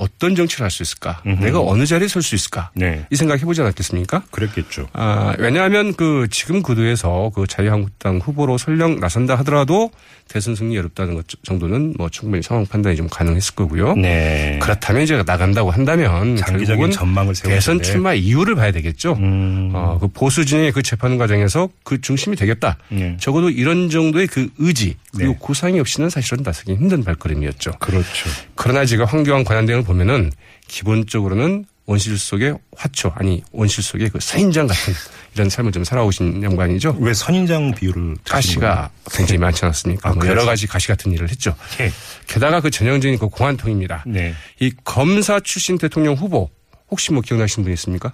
[0.00, 1.20] 어떤 정치를 할 수 있을까?
[1.24, 2.70] 내가 어느 자리에 설 수 있을까?
[2.74, 3.04] 네.
[3.10, 4.22] 이 생각 해보지 않았겠습니까?
[4.30, 4.88] 그랬겠죠.
[4.94, 9.90] 아, 왜냐하면 그 지금 구도에서 그 자유한국당 후보로 설령 나선다 하더라도
[10.28, 13.94] 대선 승리 어렵다는 것 정도는 뭐 충분히 상황 판단이 좀 가능했을 거고요.
[13.96, 14.58] 네.
[14.62, 17.82] 그렇다면 이제 나간다고 한다면 장기적인 결국은 전망을 세울 대선.
[17.82, 19.14] 출마 이유를 봐야 되겠죠.
[19.14, 19.72] 음.
[19.74, 22.76] 어, 그 보수 진영의 그 재판 과정에서 그 중심이 되겠다.
[22.88, 23.16] 네.
[23.18, 25.38] 적어도 이런 정도의 그 의지 그리고 네.
[25.40, 27.72] 구상이 없이는 사실은 나서기 힘든 발걸음이었죠.
[27.80, 28.30] 그렇죠.
[28.54, 30.30] 그러나 제가 황교안 관한대행을 보면은
[30.68, 34.94] 기본적으로는 원실 속의 화초 아니 원실 속의 그 선인장 같은
[35.34, 36.96] 이런 삶을 좀 살아오신 양반이죠.
[37.00, 40.10] 왜 선인장 비율을 드시는 가시가 굉장히 많지 않았습니까?
[40.10, 40.24] 아, 뭐?
[40.28, 41.56] 여러 가지 가시 같은 일을 했죠.
[41.80, 41.90] 예.
[42.28, 44.04] 게다가 그 전형적인 그 공안통입니다.
[44.06, 44.32] 네.
[44.60, 46.48] 이 검사 출신 대통령 후보
[46.88, 48.12] 혹시 뭐 기억나시는 분 있습니까?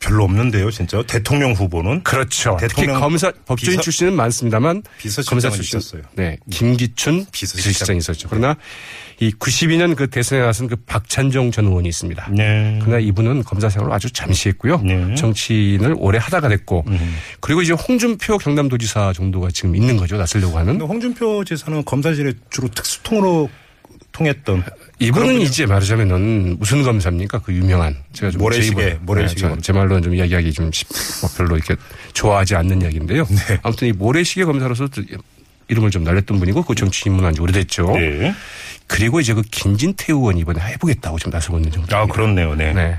[0.00, 1.02] 별로 없는데요, 진짜.
[1.02, 2.56] 대통령 후보는 그렇죠.
[2.60, 4.82] 특히 대통령 검사 법조인 비서- 출신은 많습니다,만
[5.26, 6.02] 검사 출신 있었어요.
[6.14, 7.96] 네, 김기춘 비서실장.
[7.96, 8.28] 있었죠.
[8.30, 8.56] 그러나
[9.18, 12.30] 이 92년 그 대선에 나선 그 박찬종 전 의원이 있습니다.
[12.32, 12.78] 네.
[12.80, 14.80] 그러나 이분은 검사 생활을 아주 잠시 했고요.
[14.82, 15.14] 네.
[15.16, 17.16] 정치인을 오래 하다가 됐고 음.
[17.40, 20.16] 그리고 이제 홍준표 경남도지사 정도가 지금 있는 거죠.
[20.16, 20.80] 나서려고 하는.
[20.80, 23.50] 홍준표 지사는 검사실에 주로 특수통으로
[24.18, 24.64] 통했던
[24.98, 27.38] 이분은 이제 말하자면은 무슨 검사입니까?
[27.38, 29.54] 그 유명한 제가 좀 모래시계, 모래시계 네.
[29.62, 30.88] 제 말로는 좀 이야기하기 좀 쉽-
[31.22, 31.76] 뭐 별로 이렇게
[32.12, 33.24] 좋아하지 않는 이야기인데요.
[33.28, 33.58] 네.
[33.62, 35.02] 아무튼 이 모래시계 검사로서 또
[35.68, 37.92] 이름을 좀 날렸던 분이고 그 정치 입문한 지 오래됐죠.
[37.92, 38.34] 네.
[38.88, 41.96] 그리고 이제 그 김진태 의원이 이번에 해보겠다고 지금 나서고 있는 정도.
[41.96, 42.54] 아, 그렇네요.
[42.56, 42.72] 네.
[42.72, 42.98] 네.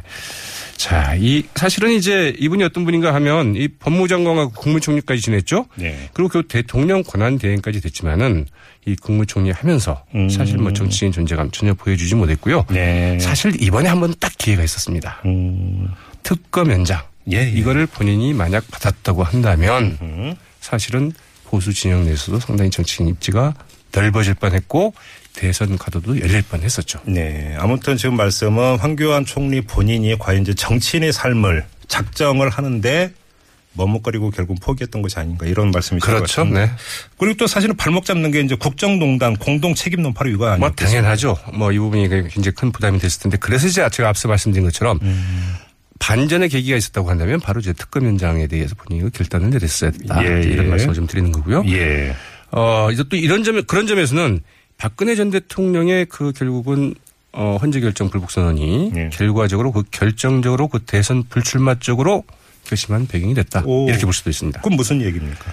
[0.78, 5.66] 자, 이 사실은 이제 이분이 어떤 분인가 하면 이 법무장관과 국무총리까지 지냈죠.
[5.76, 6.10] 네.
[6.14, 8.46] 그리고 그 대통령 권한 대행까지 됐지만은
[8.86, 10.30] 이 국무총리 하면서 음.
[10.30, 12.66] 사실 뭐 정치인 존재감 전혀 보여주지 못했고요.
[12.70, 13.20] 네.
[13.20, 15.20] 사실 이번에 한 번 딱 기회가 있었습니다.
[15.26, 15.90] 음.
[16.24, 17.02] 특검 연장.
[17.32, 17.50] 예, 예.
[17.50, 20.34] 이거를 본인이 만약 받았다고 한다면 음.
[20.62, 21.12] 사실은
[21.46, 23.54] 보수 진영 내에서도 상당히 정치인 입지가
[23.92, 24.94] 넓어질 뻔했고
[25.40, 27.00] 대선 가도도 열릴 뻔 했었죠.
[27.06, 27.56] 네.
[27.58, 33.14] 아무튼 지금 말씀은 황교안 총리 본인이 과연 이제 정치인의 삶을 작정을 하는데
[33.74, 36.42] 머뭇거리고 결국 포기했던 것이 아닌가 이런 말씀이신 것 그렇죠.
[36.42, 36.66] 같습니다.
[36.66, 36.72] 네.
[37.18, 40.60] 그리고 또 사실은 발목 잡는 게 이제 국정농단 공동 책임론 바로 이거 아니에요?
[40.60, 41.38] 뭐 당연하죠.
[41.54, 45.54] 뭐 이 부분이 굉장히 큰 부담이 됐을 텐데 그래서 이제 제가 앞서 말씀드린 것처럼 음.
[46.00, 50.22] 반전의 계기가 있었다고 한다면 바로 이제 특검 현장에 대해서 본인이 그 결단을 내렸어야 됐다.
[50.26, 50.70] 예, 이런 예.
[50.70, 51.64] 말씀을 좀 드리는 거고요.
[51.68, 52.14] 예.
[52.52, 54.42] 어, 이제 또 이런 점에, 그런 점에서는
[54.80, 56.96] 박근혜 전 대통령의 그 결국은
[57.32, 59.10] 어, 헌재 결정 불복 선언이 예.
[59.14, 62.24] 결과적으로 그 결정적으로 그 대선 불출마 쪽으로
[62.64, 63.64] 결심한 배경이 됐다.
[63.66, 63.88] 오.
[63.88, 64.62] 이렇게 볼 수도 있습니다.
[64.62, 65.46] 그건 무슨 얘기입니까?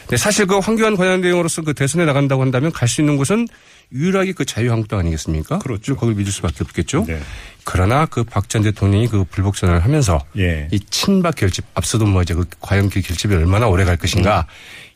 [0.00, 3.46] 근데 사실 그 황교안 관련대행으로서 그 대선에 나간다고 한다면 갈 수 있는 곳은
[3.92, 5.58] 유일하게 그 자유한국당 아니겠습니까?
[5.60, 5.94] 그렇죠.
[5.96, 7.04] 거길 믿을 수밖에 없겠죠.
[7.06, 7.20] 네.
[7.64, 10.66] 그러나 그 박 전 대통령이 그 불복 선언을 하면서 예.
[10.72, 14.46] 이 친박 결집 앞서도 뭐 이제 그 과연 그 결집이 얼마나 오래 갈 것인가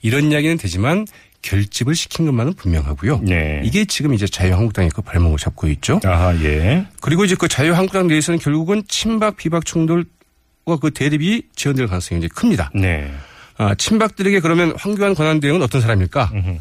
[0.02, 1.06] 이런 이야기는 되지만
[1.44, 3.20] 결집을 시킨 것만은 분명하고요.
[3.22, 3.60] 네.
[3.64, 6.00] 이게 지금 이제 자유한국당이 그 발목을 잡고 있죠.
[6.02, 6.86] 아하, 예.
[7.02, 12.70] 그리고 이제 그 자유한국당 내에서는 결국은 친박 비박 충돌과 그 대립이 지연될 가능성이 이제 큽니다.
[12.74, 13.12] 네.
[13.58, 16.30] 아, 친박들에게 그러면 황교안 권한대행은 어떤 사람일까?
[16.32, 16.58] 음흠.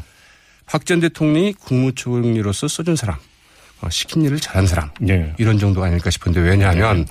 [0.66, 3.16] 박전 대통령이 국무총리로서 써준 사람,
[3.80, 5.34] 어, 시킨 일을 잘한 사람 예.
[5.38, 7.06] 이런 정도가 아닐까 싶은데 왜냐하면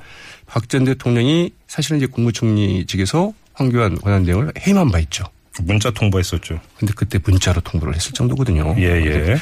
[0.46, 5.26] 박전 대통령이 사실은 이제 국무총리직에서 황교안 권한대행을 해임한 바 있죠.
[5.62, 6.60] 문자 통보했었죠.
[6.78, 8.76] 근데 그때 문자로 통보를 했을 정도거든요.
[8.80, 9.38] 예, 예.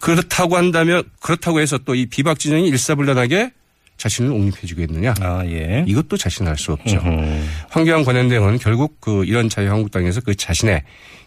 [0.00, 3.52] 그렇다고 한다면 그렇다고 해서 또 이 비박 진영이 일사불란하게
[3.98, 5.14] 자신을 옹립해 주겠느냐?
[5.20, 5.84] 아, 예.
[5.86, 6.96] 이것도 자신은 알수 없죠.
[7.04, 7.44] 음흠.
[7.70, 10.82] 황교안 권한대행은 결국 그 이런 자유한국당에서 그 자신의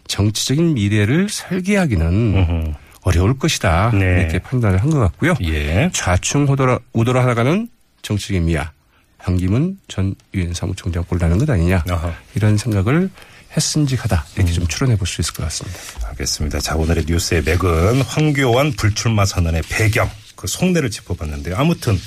[0.08, 2.72] 정치적인 미래를 설계하기는 음흠.
[3.02, 3.92] 어려울 것이다.
[3.94, 4.20] 네.
[4.22, 5.34] 이렇게 판단을 한 것 같고요.
[5.44, 5.88] 예.
[5.94, 7.68] 좌충 우돌아, 우돌아 하다가는
[8.02, 8.72] 정치적인 미아
[9.18, 11.84] 황기문 전 유엔 사무총장 꼴라는 것 아니냐.
[11.88, 12.12] 아하.
[12.34, 13.08] 이런 생각을
[13.56, 14.26] 했음직하다.
[14.36, 14.54] 이렇게 음.
[14.54, 15.78] 좀 추론해 볼 수 있을 것 같습니다.
[16.08, 16.60] 알겠습니다.
[16.60, 21.56] 자, 오늘의 뉴스의 맥은 황교안 불출마 선언의 배경, 그 속내를 짚어봤는데요.
[21.56, 21.98] 아무튼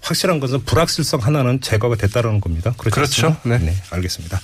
[0.00, 2.72] 확실한 것은 불확실성 하나는 제거가 됐다는 겁니다.
[2.76, 2.94] 그렇죠?
[2.94, 3.36] 그렇죠.
[3.44, 3.74] 네.
[3.90, 4.40] 알겠습니다.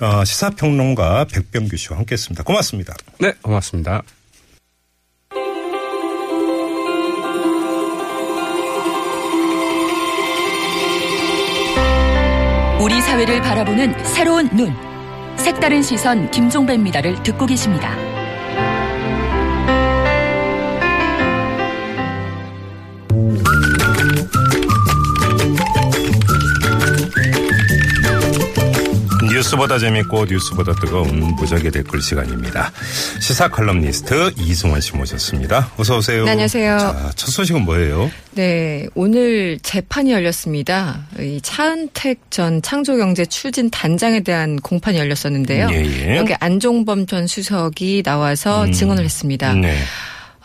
[0.00, 2.42] 어, 시사평론가 백병규 씨와 함께했습니다.
[2.44, 2.94] 고맙습니다.
[3.20, 4.02] 네, 고맙습니다.
[12.80, 14.95] 우리 사회를 바라보는 새로운 눈.
[15.36, 18.05] 색다른 시선 김종배입니다를 듣고 계십니다.
[29.36, 32.72] 뉴스보다 재밌고 뉴스보다 뜨거운 무적의 댓글 시간입니다.
[33.20, 35.72] 시사 칼럼니스트 이승원 씨 모셨습니다.
[35.76, 36.24] 어서 오세요.
[36.24, 36.78] 네, 안녕하세요.
[36.78, 38.10] 자, 첫 소식은 뭐예요?
[38.32, 41.06] 네, 오늘 재판이 열렸습니다.
[41.18, 45.68] 이 차은택 전 창조경제 추진 단장에 대한 공판이 열렸었는데요.
[45.70, 46.16] 예, 예.
[46.16, 49.52] 여기 안종범 전 수석이 나와서 증언을 했습니다.
[49.52, 49.76] 네.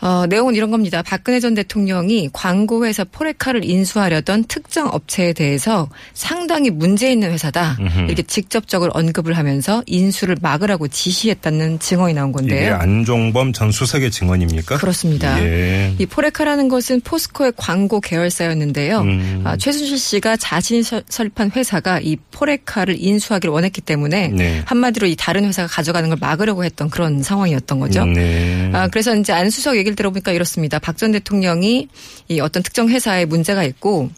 [0.02, 1.00] 어, 내용은 이런 겁니다.
[1.00, 7.76] 박근혜 전 대통령이 광고회사 포레카를 인수하려던 특정 업체에 대해서 상당히 문제 있는 회사다.
[8.06, 12.74] 이렇게 직접적으로 언급을 하면서 인수를 막으라고 지시했다는 증언이 나온 이게 건데요.
[12.76, 14.76] 안종범 전 수석의 증언입니까?
[14.78, 15.40] 그렇습니다.
[15.44, 15.94] 예.
[15.98, 19.00] 이 포레카라는 것은 포스코의 광고 계열사였는데요.
[19.02, 19.42] 음.
[19.44, 24.62] 아, 최순실 씨가 자신이 설- 설립한 회사가 이 포레카를 인수하기를 원했기 때문에 네.
[24.64, 28.04] 한마디로 이 다른 회사가 가져가는 걸 막으려고 했던 그런 상황이었던 거죠.
[28.04, 28.68] 네.
[28.72, 30.78] 아, 그래서 이제 안 수석 얘기를 들어보니까 이렇습니다.
[30.78, 31.88] 박 전 대통령이
[32.28, 34.10] 이 어떤 특정 회사에 문제가 있고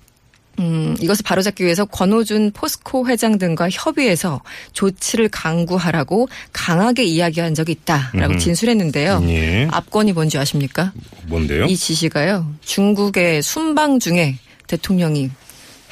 [0.60, 4.40] 음, 이것을 바로잡기 위해서 권오준 포스코 회장 등과 협의해서
[4.72, 8.34] 조치를 강구하라고 강하게 이야기한 적이 있다라고.
[8.38, 9.24] 진술했는데요.
[9.28, 9.68] 예.
[9.70, 10.92] 압권이 뭔지 아십니까?
[11.26, 11.64] 뭔데요?
[11.64, 12.54] 이 지시가요.
[12.64, 14.36] 중국의 순방 중에
[14.68, 15.30] 대통령이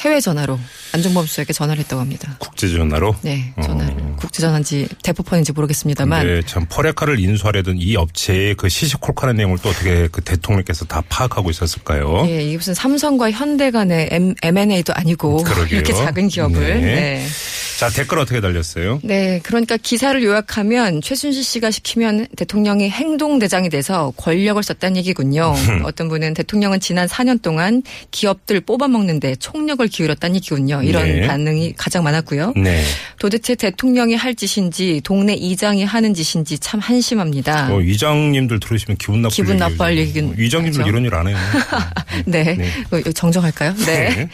[0.00, 0.58] 해외 전화로
[0.92, 2.36] 안종범 수석에게 전화를 했다고 합니다.
[2.38, 3.16] 국제 전화로?
[3.22, 3.94] 네, 전화를.
[4.16, 10.08] 국제 전화인지 대포폰인지 모르겠습니다만 근데 참 포레카를 인수하려던 이 업체의 그 시시콜콜한 내용을 또 어떻게
[10.08, 12.24] 그 대통령께서 다 파악하고 있었을까요?
[12.28, 15.80] 예, 이게 무슨 삼성과 현대 간의 M, M&A도 아니고 그러게요.
[15.80, 16.80] 이렇게 작은 기업을 네.
[16.80, 17.26] 네.
[17.78, 19.00] 자 댓글 어떻게 달렸어요?
[19.02, 25.52] 네, 그러니까 기사를 요약하면 최순실 씨가 시키면 대통령이 행동대장이 돼서 권력을 썼다는 얘기군요.
[25.82, 30.81] 어떤 분은 대통령은 지난 4년 동안 기업들 뽑아먹는데 총력을 기울였다는 얘기군요.
[30.84, 31.26] 이런 네.
[31.26, 32.54] 반응이 가장 많았고요.
[32.56, 32.82] 네.
[33.18, 37.72] 도대체 대통령이 할 짓인지 동네 이장이 하는 짓인지 참 한심합니다.
[37.74, 40.20] 어, 이장님들 들으시면 기분 나쁠 기분 나빠할 얘기죠.
[40.20, 40.86] 얘기긴 이장님들.
[40.86, 41.36] 이런 일 안 해요.
[42.26, 42.54] 네.
[42.56, 42.68] 네.
[42.90, 43.74] 어, 정정할까요?
[43.86, 44.28] 네.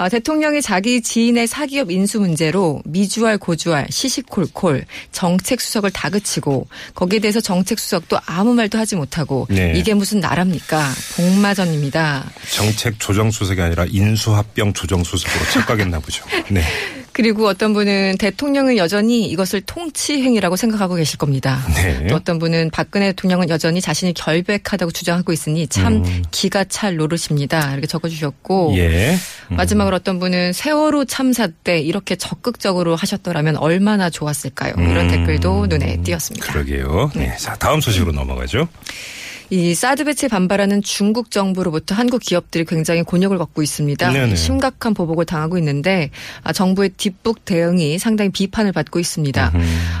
[0.00, 0.04] 네.
[0.04, 7.40] 아, 대통령이 자기 지인의 사기업 인수 문제로 미주알 고주알 시시콜콜 정책 수석을 다그치고 거기에 대해서
[7.40, 9.74] 정책 수석도 아무 말도 하지 못하고 네.
[9.76, 10.90] 이게 무슨 나라입니까?
[11.16, 12.30] 복마전입니다.
[12.50, 16.24] 정책 조정 수석이 아니라 인수합병 조정 수석으로 착각했나 보죠.
[16.48, 16.62] 네.
[17.12, 21.60] 그리고 어떤 분은 대통령은 여전히 이것을 통치 행위라고 생각하고 계실 겁니다.
[21.74, 22.06] 네.
[22.06, 27.72] 또 어떤 분은 박근혜 대통령은 여전히 자신이 결백하다고 주장하고 있으니 참 기가 찰 노릇입니다.
[27.72, 28.76] 이렇게 적어주셨고 음.
[28.76, 29.16] 예.
[29.50, 29.56] 음.
[29.56, 34.74] 마지막으로 어떤 분은 세월호 참사 때 이렇게 적극적으로 하셨더라면 얼마나 좋았을까요?
[34.76, 35.08] 이런 음.
[35.08, 36.52] 댓글도 눈에 띄었습니다.
[36.52, 37.10] 그러게요.
[37.14, 37.36] 네.
[37.36, 38.68] 자, 다음 소식으로 넘어가죠.
[39.50, 44.12] 이 사드 배치에 반발하는 중국 정부로부터 한국 기업들이 굉장히 곤욕을 겪고 있습니다.
[44.12, 44.36] 네네.
[44.36, 46.10] 심각한 보복을 당하고 있는데
[46.44, 49.52] 아, 정부의 뒷북 대응이 상당히 비판을 받고 있습니다.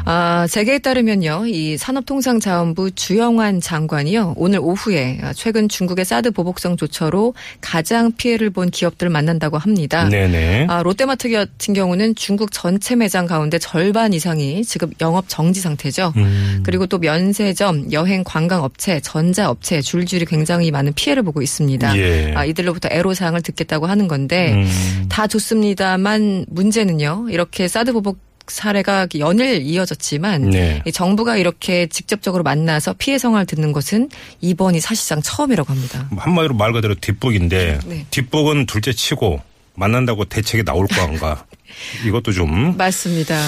[0.04, 7.34] 아, 재계에 따르면요, 이 산업통상자원부 주영환 장관이요 오늘 오후에 아, 최근 중국의 사드 보복성 조처로
[7.60, 10.08] 가장 피해를 본 기업들을 만난다고 합니다.
[10.08, 10.66] 네네.
[10.68, 16.12] 아, 롯데마트 같은 경우는 중국 전체 매장 가운데 절반 이상이 지금 영업 정지 상태죠.
[16.16, 16.62] 음.
[16.64, 21.96] 그리고 또 면세점, 여행 관광업체, 전자 업체 줄줄이 굉장히 많은 피해를 보고 있습니다.
[21.96, 22.32] 예.
[22.34, 25.06] 아, 이들로부터 애로사항을 듣겠다고 하는 건데 음.
[25.08, 27.26] 다 좋습니다만 문제는요.
[27.30, 30.82] 이렇게 사드 보복 사례가 연일 이어졌지만 네.
[30.84, 34.08] 이 정부가 이렇게 직접적으로 만나서 피해 성화를 듣는 것은
[34.40, 36.08] 이번이 사실상 처음이라고 합니다.
[36.16, 38.06] 한마디로 말 그대로 뒷북인데 네.
[38.10, 39.40] 뒷북은 둘째 치고
[39.74, 41.46] 만난다고 대책이 나올 건가
[42.06, 43.40] 이것도 좀뭐 맞습니다.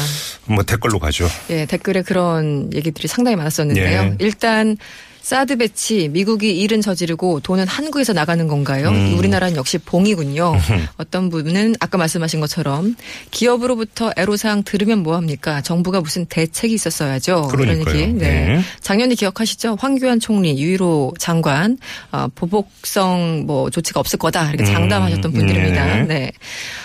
[0.66, 1.28] 댓글로 가죠.
[1.50, 4.00] 예, 댓글에 그런 얘기들이 상당히 많았었는데요.
[4.02, 4.16] 예.
[4.20, 4.76] 일단
[5.22, 8.88] 사드 배치 미국이 일은 저지르고 돈은 한국에서 나가는 건가요?
[8.88, 9.16] 음.
[9.18, 10.54] 우리나라는 역시 봉이군요.
[10.98, 12.96] 어떤 부분은 아까 말씀하신 것처럼
[13.30, 15.60] 기업으로부터 애로사항 들으면 뭐 합니까?
[15.62, 17.48] 정부가 무슨 대책이 있었어야죠.
[17.50, 17.96] 그런 그러니까요.
[17.96, 18.12] 얘기.
[18.12, 18.46] 네.
[18.46, 18.60] 네.
[18.80, 19.76] 작년에 기억하시죠?
[19.78, 21.78] 황교안 총리, 유일호 장관
[22.10, 25.84] 어, 보복성 뭐 조치가 없을 거다 이렇게 장담하셨던 음, 분들입니다.
[25.84, 26.02] 네.
[26.04, 26.32] 네.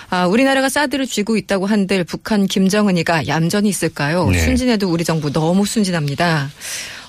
[0.09, 4.29] 아, 우리나라가 사드를 쥐고 있다고 한들 북한 김정은이가 얌전히 있을까요?
[4.29, 4.39] 네.
[4.39, 6.49] 순진해도 우리 정부 너무 순진합니다.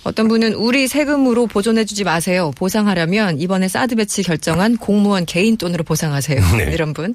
[0.08, 2.50] 어떤 분은 우리 세금으로 보존해주지 마세요.
[2.56, 6.40] 보상하려면 이번에 사드 배치 결정한 공무원 개인 돈으로 보상하세요.
[6.56, 6.72] 네.
[6.72, 7.14] 이런 분.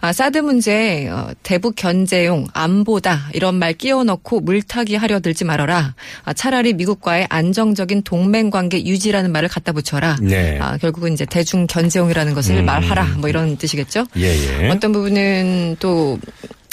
[0.00, 5.94] 아, 사드 문제 어, 대북 견제용 안보다 이런 말 끼워넣고 물타기 하려 들지 말아라.
[6.24, 10.18] 아, 차라리 미국과의 안정적인 동맹 관계 유지라는 말을 갖다 붙여라.
[10.22, 10.56] 네.
[10.60, 12.64] 아, 결국은 이제 대중 견제용이라는 것을 음.
[12.64, 13.16] 말하라.
[13.18, 14.06] 뭐 이런 뜻이겠죠.
[14.16, 14.68] 예 예.
[14.68, 16.18] 어떤 부분은 또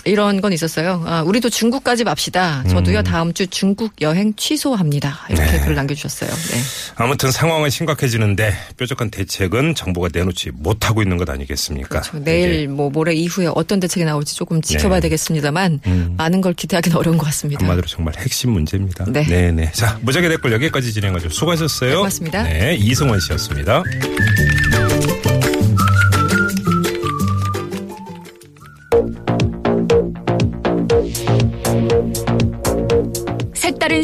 [0.08, 1.04] 이런 건 있었어요.
[1.06, 2.64] 아, 우리도 중국까지 맙시다.
[2.70, 5.28] 저도요 다음 주 중국 여행 취소합니다.
[5.30, 5.52] 이렇게 음.
[5.52, 5.60] 네.
[5.62, 6.30] 글을 남겨주셨어요.
[6.30, 6.62] 네.
[6.96, 12.02] 아무튼 상황은 심각해지는데 뾰족한 대책은 정부가 내놓지 못하고 있는 것 아니겠습니까?
[12.02, 15.08] 저 내일 뭐 모레 이후에 어떤 대책이 나올지 조금 지켜봐야 네.
[15.08, 16.14] 되겠습니다만 음.
[16.18, 17.62] 많은 걸 기대하기는 어려운 것 같습니다.
[17.62, 19.06] 한마디로 정말 핵심 문제입니다.
[19.08, 19.24] 네.
[19.26, 19.72] 네 네.
[19.74, 21.30] 자, 무작위 댓글 여기까지 진행하죠.
[21.30, 21.90] 수고하셨어요.
[21.90, 22.44] 네, 고맙습니다.
[22.44, 23.84] 네, 이승원 씨였습니다.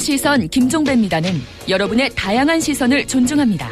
[0.04, 3.72] 시선 김종배입니다는 여러분의 다양한 시선을 존중합니다.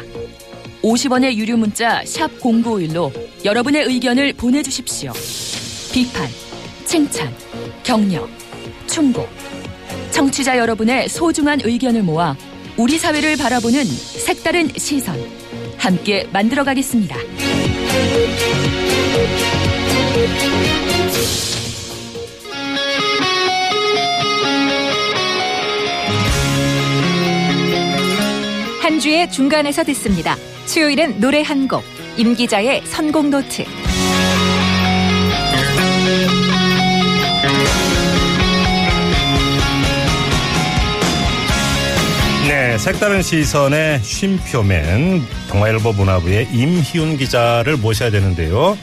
[0.82, 3.12] 50원의 유료 문자 샵 0951로
[3.44, 5.12] 여러분의 의견을 보내주십시오.
[5.92, 6.26] 비판,
[6.86, 7.32] 칭찬,
[7.82, 8.26] 격려,
[8.86, 9.28] 충고.
[10.10, 12.34] 청취자 여러분의 소중한 의견을 모아
[12.78, 15.14] 우리 사회를 바라보는 색다른 시선.
[15.76, 17.16] 함께 만들어가겠습니다.
[28.92, 30.36] 한 주의 중간에서 듣습니다.
[30.66, 31.82] 수요일은 노래 한 곡,
[32.18, 33.64] 임 기자의 선곡 노트.
[42.46, 48.76] 네, 색다른 시선의 쉼표맨 동아일보 문화부의 임희윤 기자를 모셔야 되는데요.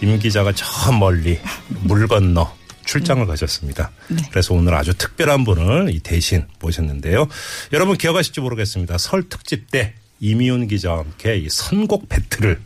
[0.00, 1.40] 임 기자가 저 멀리
[1.82, 2.57] 물 건너
[2.88, 3.90] 출장을 가셨습니다.
[4.30, 7.28] 그래서 오늘 아주 특별한 분을 이 대신 모셨는데요.
[7.74, 8.96] 여러분 기억하실지 모르겠습니다.
[8.96, 12.58] 설 특집 때 임희훈 기자와 함께 이 선곡 배틀을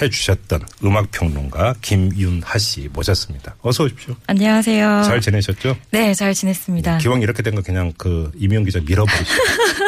[0.00, 3.56] 해주셨던 음악평론가 김윤하 씨 모셨습니다.
[3.62, 4.14] 어서 오십시오.
[4.26, 5.02] 안녕하세요.
[5.04, 5.76] 잘 지내셨죠?
[5.90, 6.98] 네, 잘 지냈습니다.
[6.98, 9.42] 기왕 이렇게 된 거 그냥 그 임희훈 기자 밀어버리시죠.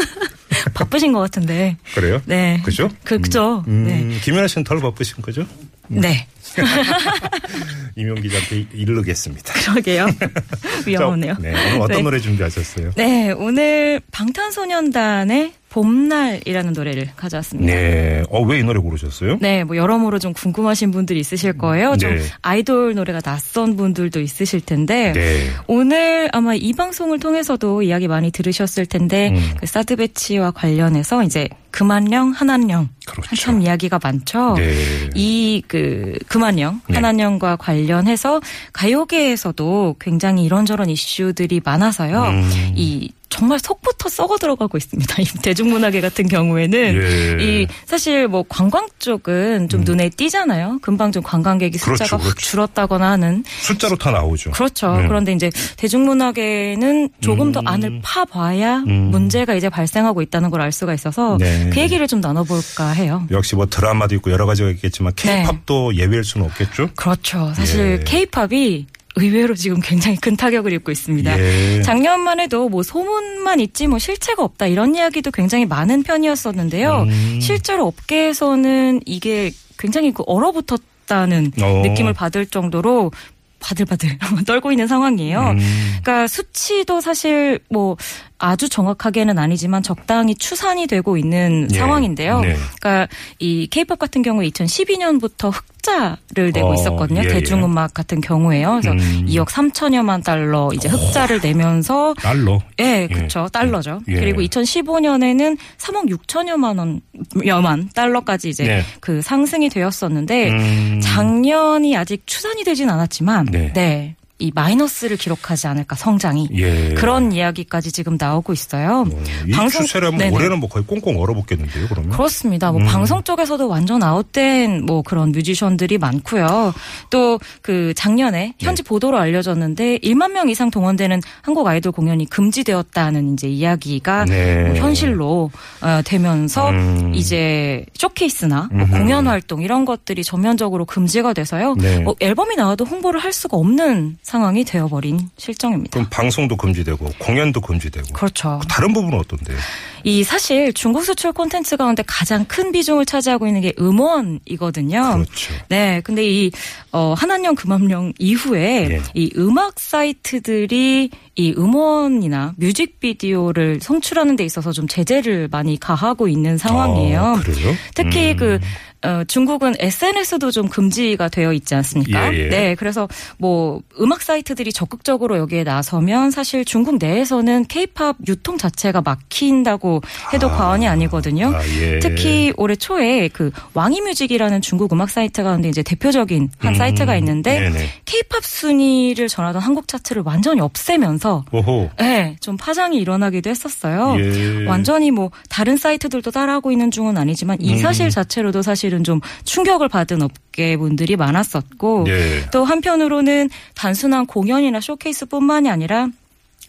[0.73, 1.77] 바쁘신 것 같은데.
[1.95, 2.21] 그래요?
[2.25, 2.61] 네.
[2.65, 2.89] 그죠?
[3.05, 3.63] 그, 그죠.
[3.69, 4.19] 음, 네.
[4.23, 5.47] 김연아 씨는 덜 바쁘신 거죠?
[5.89, 6.27] 네.
[7.97, 9.53] 임용 기자한테 이르겠습니다.
[9.55, 10.07] 그러게요.
[10.87, 11.35] 위험하네요.
[11.35, 12.03] 자, 네, 오늘 어떤 네.
[12.03, 12.93] 노래 준비하셨어요?
[12.97, 17.75] 네, 오늘 방탄소년단의 봄날이라는 노래를 가져왔습니다.
[17.75, 18.23] 네.
[18.31, 19.39] 어, 왜 이 노래 고르셨어요?
[19.41, 21.97] 네, 뭐 여러모로 좀 궁금하신 분들이 있으실 거예요.
[21.97, 22.23] 좀 네.
[22.43, 25.51] 아이돌 노래가 낯선 분들도 있으실 텐데 네.
[25.67, 29.55] 오늘 아마 이 방송을 통해서도 이야기 많이 들으셨을 텐데 음.
[29.59, 33.29] 그 사드 배치와 관련해서 이제 그만령 한한령 그렇죠.
[33.31, 34.55] 한참 이야기가 많죠.
[34.57, 35.11] 네.
[35.17, 36.95] 이그 그만령 네.
[36.95, 38.41] 한한령과 관련해서
[38.73, 42.23] 가요계에서도 굉장히 이런저런 이슈들이 많아서요.
[42.23, 42.73] 음.
[42.77, 45.17] 이 정말 속부터 썩어 들어가고 있습니다.
[45.23, 47.45] 이 대중문화계 같은 경우에는 예.
[47.45, 50.79] 이 사실 뭐 관광 쪽은 좀 눈에 띄잖아요.
[50.83, 51.97] 금방 좀 관광객이 숫자가 음.
[51.97, 52.41] 그렇죠, 확 그렇죠.
[52.41, 54.53] 줄었다거나 하는 숫자로 다 나오죠.
[54.53, 54.97] 그렇죠.
[54.97, 55.09] 네.
[55.09, 57.67] 그런데 이제 대중문화계는 조금 더 음.
[57.67, 59.11] 안을 파봐야 음.
[59.11, 61.69] 문제가 이제 발생하고 있다는 걸 알 수가 있어서 네.
[61.75, 63.27] 그 얘기를 좀 나눠볼까 해요.
[63.31, 65.43] 역시 뭐 드라마도 있고 여러 가지가 있겠지만 네.
[65.43, 66.89] 케이팝도 예외일 수는 없겠죠?
[66.97, 67.53] 그렇죠.
[67.55, 68.05] 사실 예.
[68.05, 71.39] 케이팝이 의외로 지금 굉장히 큰 타격을 입고 있습니다.
[71.39, 71.83] 예.
[71.83, 77.03] 작년만 해도 뭐 소문만 있지 뭐 실체가 없다 이런 이야기도 굉장히 많은 편이었었는데요.
[77.03, 77.39] 음.
[77.41, 81.83] 실제로 업계에서는 이게 굉장히 그 얼어붙었다는 어.
[81.87, 83.13] 느낌을 받을 정도로
[83.61, 85.41] 바들바들 떨고 있는 상황이에요.
[85.41, 85.59] 음.
[86.03, 87.97] 그러니까 수치도 사실 뭐
[88.39, 91.79] 아주 정확하게는 아니지만 적당히 추산이 되고 있는 예.
[91.79, 92.41] 상황인데요.
[92.41, 92.57] 네.
[92.81, 97.21] 그러니까 이 케이팝 같은 경우에 2012년부터 흑자를 내고 어, 있었거든요.
[97.21, 97.29] 예, 예.
[97.29, 98.81] 대중음악 같은 경우에요.
[98.83, 99.27] 그래서 음.
[99.27, 102.61] 2억 3천여만 달러 이제 흑자를 내면서 달러.
[102.81, 103.49] 예, 그렇죠.
[103.53, 104.01] 달러죠.
[104.09, 104.15] 예.
[104.15, 107.01] 그리고 2015년에는 3억 6천여만 원,
[107.47, 108.83] 여만 달러까지 이제 네.
[109.01, 111.01] 그 상승이 되었었는데 음.
[111.03, 113.73] 작년이 아직 추산이 되진 않았지만 네.
[113.73, 114.17] 네.
[114.41, 116.95] 이 마이너스를 기록하지 않을까 성장이 예.
[116.95, 119.05] 그런 이야기까지 지금 나오고 있어요.
[119.09, 120.35] 어, 이 방송- 추세라면 네네.
[120.35, 122.11] 올해는 뭐 거의 꽁꽁 얼어붙겠는데요, 그러면?
[122.11, 122.73] 그렇습니다.
[122.73, 122.87] 뭐 음.
[122.87, 126.75] 방송 쪽에서도 완전 아웃된 뭐 그런 뮤지션들이 많고요.
[127.11, 128.89] 또 그 작년에 현지 네.
[128.89, 134.65] 보도로 알려졌는데 1만 명 이상 동원되는 한국 아이돌 공연이 금지되었다는 이제 이야기가 네.
[134.65, 137.13] 뭐 현실로 어, 되면서 음.
[137.15, 138.87] 이제 쇼케이스나 뭐.
[138.87, 141.75] 공연 활동 이런 것들이 전면적으로 금지가 돼서요.
[141.77, 142.01] 네.
[142.01, 145.91] 뭐 앨범이 나와도 홍보를 할 수가 없는 상황이 되어버린 실정입니다.
[145.93, 148.15] 그럼 방송도 금지되고 공연도 금지되고.
[148.15, 148.59] 그렇죠.
[148.71, 149.57] 다른 부분은 어떤데요?
[150.03, 155.13] 이 사실 중국 수출 콘텐츠 가운데 가장 큰 비중을 차지하고 있는 게 음원이거든요.
[155.15, 155.55] 그렇죠.
[155.69, 156.51] 네, 근데 이
[156.91, 159.03] 어, 한한령 금암령 이후에 예.
[159.13, 167.21] 이 음악 사이트들이 이 음원이나 뮤직비디오를 송출하는 데 있어서 좀 제재를 많이 가하고 있는 상황이에요.
[167.21, 167.75] 아, 그래요?
[167.95, 168.37] 특히 음.
[168.37, 168.59] 그
[169.05, 172.33] 어, 중국은 SNS도 좀 금지가 되어 있지 않습니까?
[172.33, 172.49] 예, 예.
[172.49, 180.01] 네, 그래서 뭐 음악 사이트들이 적극적으로 여기에 나서면 사실 중국 내에서는 케이팝 유통 자체가 막힌다고
[180.33, 180.57] 해도 아.
[180.57, 181.49] 과언이 아니거든요.
[181.55, 181.99] 아, 예.
[181.99, 187.17] 특히 올해 초에 그 왕이 뮤직이라는 중국 음악 사이트 가운데 이제 대표적인 한 음, 사이트가
[187.17, 187.71] 있는데.
[188.05, 191.91] 케이팝 순위를 전하던 한국 차트를 완전히 없애면서 오호.
[191.99, 194.17] 네, 좀 파장이 일어나기도 했었어요.
[194.19, 194.67] 예.
[194.67, 197.79] 완전히 뭐 다른 사이트들도 따라하고 있는 중은 아니지만 이 음.
[197.79, 202.47] 사실 자체로도 사실 은 좀 충격을 받은 업계분들이 많았었고 예.
[202.53, 206.09] 또 한편으로는 단순한 공연이나 쇼케이스뿐만이 아니라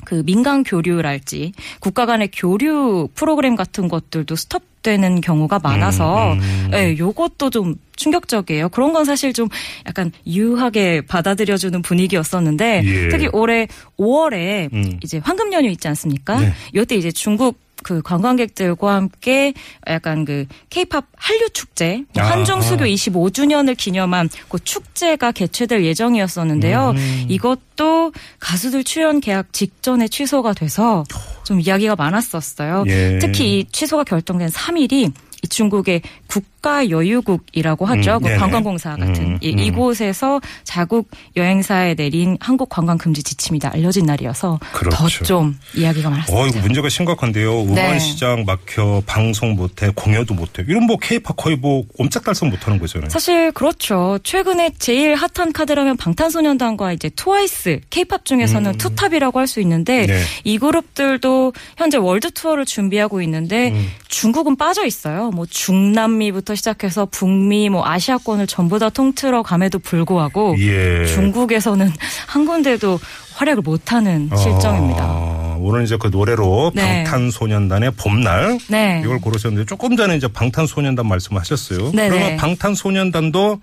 [0.04, 6.72] 그 민간 교류랄지 국가 간의 교류 프로그램 같은 것들도 스톱되는 경우가 많아서 음, 음.
[6.74, 8.70] 예, 요것도 좀 충격적이에요.
[8.70, 9.48] 그런 건 사실 좀
[9.88, 13.08] 약간 유하게 받아들여주는 분위기였었는데 예.
[13.08, 15.00] 특히 올해 5월에 음.
[15.02, 16.40] 이제 황금 연휴 있지 않습니까?
[16.40, 16.54] 네.
[16.74, 19.54] 이때 이제 중국 그 관광객들과 함께
[19.88, 22.88] 약간 그 케이팝 한류 축제 아, 한중 수교 아.
[22.88, 26.96] 25주년을 기념한 그 축제가 개최될 예정이었었는데요.
[26.98, 27.26] 음.
[27.30, 31.04] 이것도 가수들 출연 계약 직전에 취소가 돼서
[31.44, 32.86] 좀 이야기가 많았었어요.
[32.88, 33.20] 예.
[33.22, 35.10] 특히 이 취소가 결정된 3일이 이
[35.48, 38.18] 중국의 국가 여유국이라고 하죠.
[38.18, 38.38] 음, 그.
[38.38, 39.60] 관광공사 같은 음, 이, 음.
[39.60, 44.98] 이곳에서 자국 여행사에 내린 한국 관광 금지 지침이 다 알려진 날이어서 그렇죠.
[44.98, 46.48] 더 좀 이야기가 어, 많았습니다.
[46.48, 47.64] 이거 문제가 심각한데요.
[47.66, 47.84] 네.
[47.86, 50.64] 음원 시장 막혀, 방송 못해, 공연도 못해.
[50.68, 53.10] 이런 뭐 케이팝 거의 뭐 옴짝달싹 못하는 거잖아요.
[53.10, 54.20] 사실 그렇죠.
[54.24, 60.08] 최근에 제일 핫한 카드라면 방탄소년단과 이제 트와이스, 케이팝 중에서는 투탑이라고 할 수 있는데 음.
[60.08, 60.22] 네.
[60.44, 63.88] 이 그룹들도 현재 월드 투어를 준비하고 있는데 음.
[64.08, 65.30] 중국은 빠져 있어요.
[65.36, 71.06] 뭐 중남미부터 시작해서 북미, 뭐 아시아권을 전부 다 통틀어 감에도 불구하고 예.
[71.06, 71.92] 중국에서는
[72.28, 73.00] 한 군데도
[73.36, 75.04] 활약을 못하는 실정입니다.
[75.04, 77.04] 아, 오늘 이제 그 노래로 네.
[77.04, 79.02] 방탄소년단의 봄날 네.
[79.04, 81.92] 이걸 고르셨는데 조금 전에 이제 방탄소년단 말씀하셨어요.
[81.92, 82.10] 네네.
[82.10, 83.60] 그러면 방탄소년단도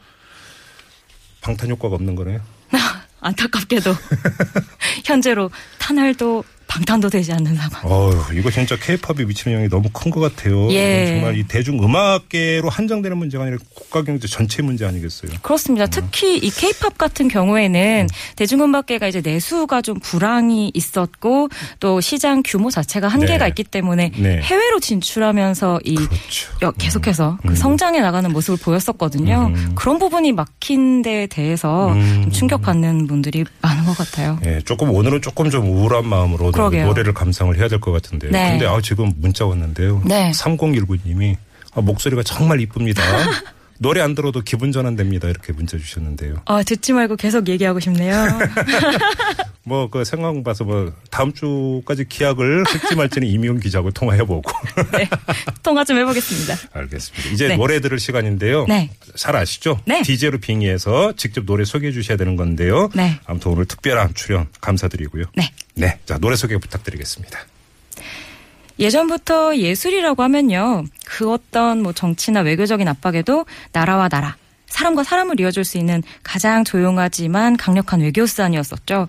[1.41, 2.41] 방탄 효과가 없는 거네요.
[3.21, 3.95] 안타깝게도
[5.05, 7.83] 현재로 탄알도 방탄도 되지 않는 상황.
[7.85, 10.71] 어휴, 이거 진짜 케이팝이 미치는 영향이 너무 큰 것 같아요.
[10.73, 11.07] 예.
[11.07, 15.33] 정말 이 대중 음악계로 한정되는 문제가 아니라 국가 경제 전체 문제 아니겠어요.
[15.43, 15.87] 그렇습니다.
[15.87, 21.49] 특히 이 케이팝 같은 경우에는 대중음악계가 이제 내수가 좀 불황이 있었고
[21.79, 23.49] 또 시장 규모 자체가 한계가 네.
[23.49, 24.41] 있기 때문에 네.
[24.43, 26.51] 해외로 진출하면서 이 그렇죠.
[26.63, 29.53] 여- 계속해서 그 성장해 나가는 모습을 보였었거든요.
[29.55, 29.73] 음.
[29.75, 32.23] 그런 부분이 막힌 데에 대해서 음.
[32.25, 34.39] 좀 충격받는 분들이 많은 것 같아요.
[34.47, 36.87] 예, 조금 오늘은 조금 좀 우울한 마음으로 그러게요.
[36.87, 38.31] 노래를 감상을 해야 될 것 같은데요.
[38.33, 38.51] 네.
[38.51, 40.03] 근데 아 지금 문자 왔는데요.
[40.05, 40.31] 네.
[40.33, 41.37] 3019님이
[41.75, 43.03] 아, 목소리가 정말 이쁩니다.
[43.83, 45.29] 노래 안 들어도 기분 전환됩니다.
[45.29, 46.43] 이렇게 문자 주셨는데요.
[46.47, 48.15] 아, 듣지 말고 계속 얘기하고 싶네요.
[49.65, 54.43] 뭐 그 생각 봐서 뭐 다음 주까지 기약을 할지 말지는 이미용 기자하고 통화해보고
[54.97, 55.09] 네.
[55.63, 56.57] 통화 좀 해보겠습니다.
[56.73, 57.29] 알겠습니다.
[57.31, 57.57] 이제 네.
[57.57, 58.67] 노래 들을 시간인데요.
[58.67, 58.91] 네.
[59.17, 59.81] 잘 아시죠?
[59.87, 60.03] 네.
[60.03, 62.89] DJ로 빙의해서 직접 노래 소개해 주셔야 되는 건데요.
[62.95, 63.19] 네.
[63.25, 65.25] 아무튼 오늘 특별한 출연 감사드리고요.
[65.37, 65.53] 네.
[65.75, 65.99] 네.
[66.07, 67.39] 자, 노래 소개 부탁드리겠습니다.
[68.79, 70.85] 예전부터 예술이라고 하면요.
[71.07, 77.57] 그 어떤 뭐 정치나 외교적인 압박에도 나라와 나라, 사람과 사람을 이어줄 수 있는 가장 조용하지만
[77.57, 79.09] 강력한 외교 수단이었었죠.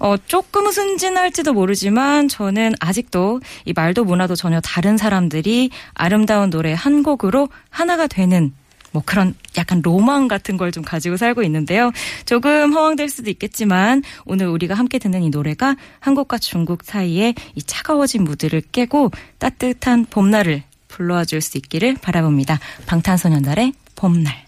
[0.00, 7.02] 어, 조금은 순진할지도 모르지만 저는 아직도 이 말도 문화도 전혀 다른 사람들이 아름다운 노래 한
[7.02, 8.52] 곡으로 하나가 되는
[8.94, 11.92] 뭐 그런 약간 로망 같은 걸 좀 가지고 살고 있는데요.
[12.26, 18.24] 조금 허황될 수도 있겠지만 오늘 우리가 함께 듣는 이 노래가 한국과 중국 사이에 이 차가워진
[18.24, 22.58] 무드를 깨고 따뜻한 봄날을 불러와 줄 수 있기를 바라봅니다.
[22.86, 24.44] 방탄소년단의 봄날.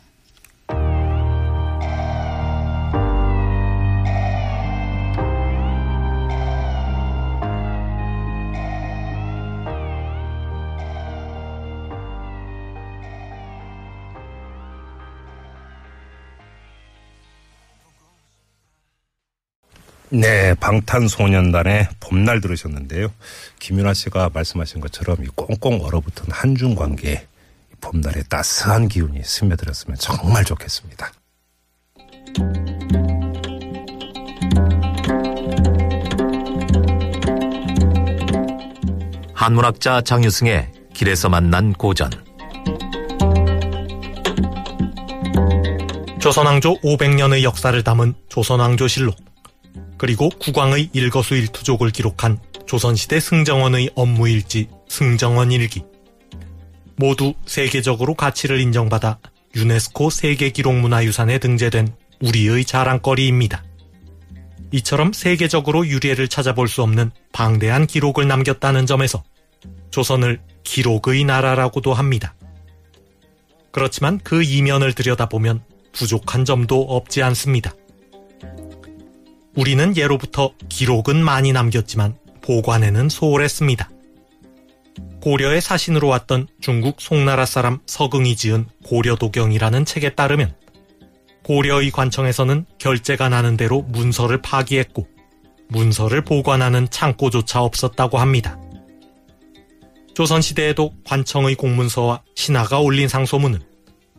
[20.18, 23.12] 네, 방탄소년단의 봄날 들으셨는데요.
[23.58, 27.26] 김윤아 씨가 말씀하신 것처럼 이 꽁꽁 얼어붙은 한중 관계에
[27.72, 31.12] 이 봄날의 따스한 기운이 스며들었으면 정말 좋겠습니다.
[39.34, 42.10] 한문학자 장유승의 길에서 만난 고전.
[46.20, 49.26] 조선왕조 500년의 역사를 담은 조선왕조실록
[49.98, 55.82] 그리고 국왕의 일거수일투족을 기록한 조선시대 승정원의 업무일지 승정원일기
[56.96, 59.18] 모두 세계적으로 가치를 인정받아
[59.54, 63.64] 유네스코 세계기록문화유산에 등재된 우리의 자랑거리입니다.
[64.72, 69.22] 이처럼 세계적으로 유례를 찾아볼 수 없는 방대한 기록을 남겼다는 점에서
[69.90, 72.34] 조선을 기록의 나라라고도 합니다.
[73.70, 77.72] 그렇지만 그 이면을 들여다보면 부족한 점도 없지 않습니다.
[79.56, 83.90] 우리는 예로부터 기록은 많이 남겼지만 보관에는 소홀했습니다.
[85.22, 90.54] 고려의 사신으로 왔던 중국 송나라 사람 서긍이 지은 고려도경이라는 책에 따르면
[91.42, 95.08] 고려의 관청에서는 결제가 나는 대로 문서를 파기했고
[95.68, 98.60] 문서를 보관하는 창고조차 없었다고 합니다.
[100.14, 103.60] 조선시대에도 관청의 공문서와 신하가 올린 상소문은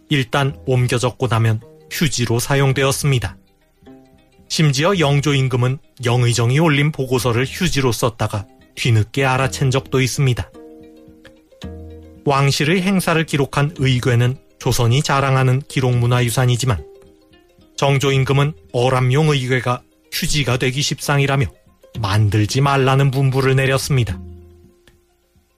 [0.10, 1.62] 일단 옮겨 적고 나면
[1.92, 3.38] 휴지로 사용되었습니다.
[4.50, 8.46] 심지어 영조 임금은 영의정이 올린 보고서를 휴지로 썼다가
[8.76, 10.52] 뒤늦게 알아챈 적도 있습니다.
[12.26, 16.86] 왕실의 행사를 기록한 의궤는 조선이 자랑하는 기록문화유산이지만
[17.78, 19.82] 정조 임금은 어람용 의궤가
[20.12, 21.46] 휴지가 되기 십상이라며
[22.00, 24.20] 만들지 말라는 분부를 내렸습니다.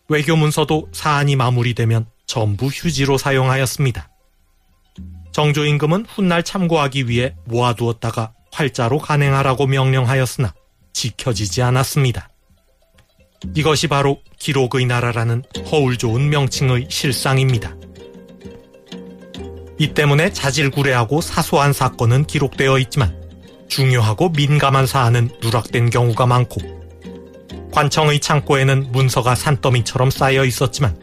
[0.10, 4.10] 외교 문서도 사안이 마무리되면 전부 휴지로 사용하였습니다.
[5.32, 10.54] 정조 임금은 훗날 참고하기 위해 모아두었다가 활자로 간행하라고 명령하였으나
[10.94, 12.30] 지켜지지 않았습니다.
[13.56, 17.76] 이것이 바로 기록의 나라라는 허울 좋은 명칭의 실상입니다.
[19.78, 23.18] 이 때문에 자질구레하고 사소한 사건은 기록되어 있지만
[23.70, 26.80] 중요하고 민감한 사안은 누락된 경우가 많고
[27.72, 31.00] 관청의 창고에는 문서가 산더미처럼 쌓여 있었지만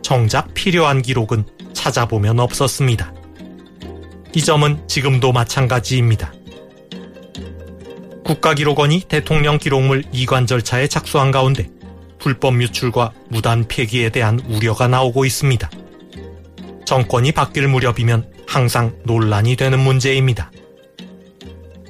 [0.00, 3.12] 정작 필요한 기록은 찾아보면 없었습니다.
[4.34, 6.32] 이 점은 지금도 마찬가지입니다.
[8.26, 11.70] 국가기록원이 대통령 기록물 이관 절차에 착수한 가운데
[12.18, 15.70] 불법 유출과 무단 폐기에 대한 우려가 나오고 있습니다.
[16.84, 20.50] 정권이 바뀔 무렵이면 항상 논란이 되는 문제입니다.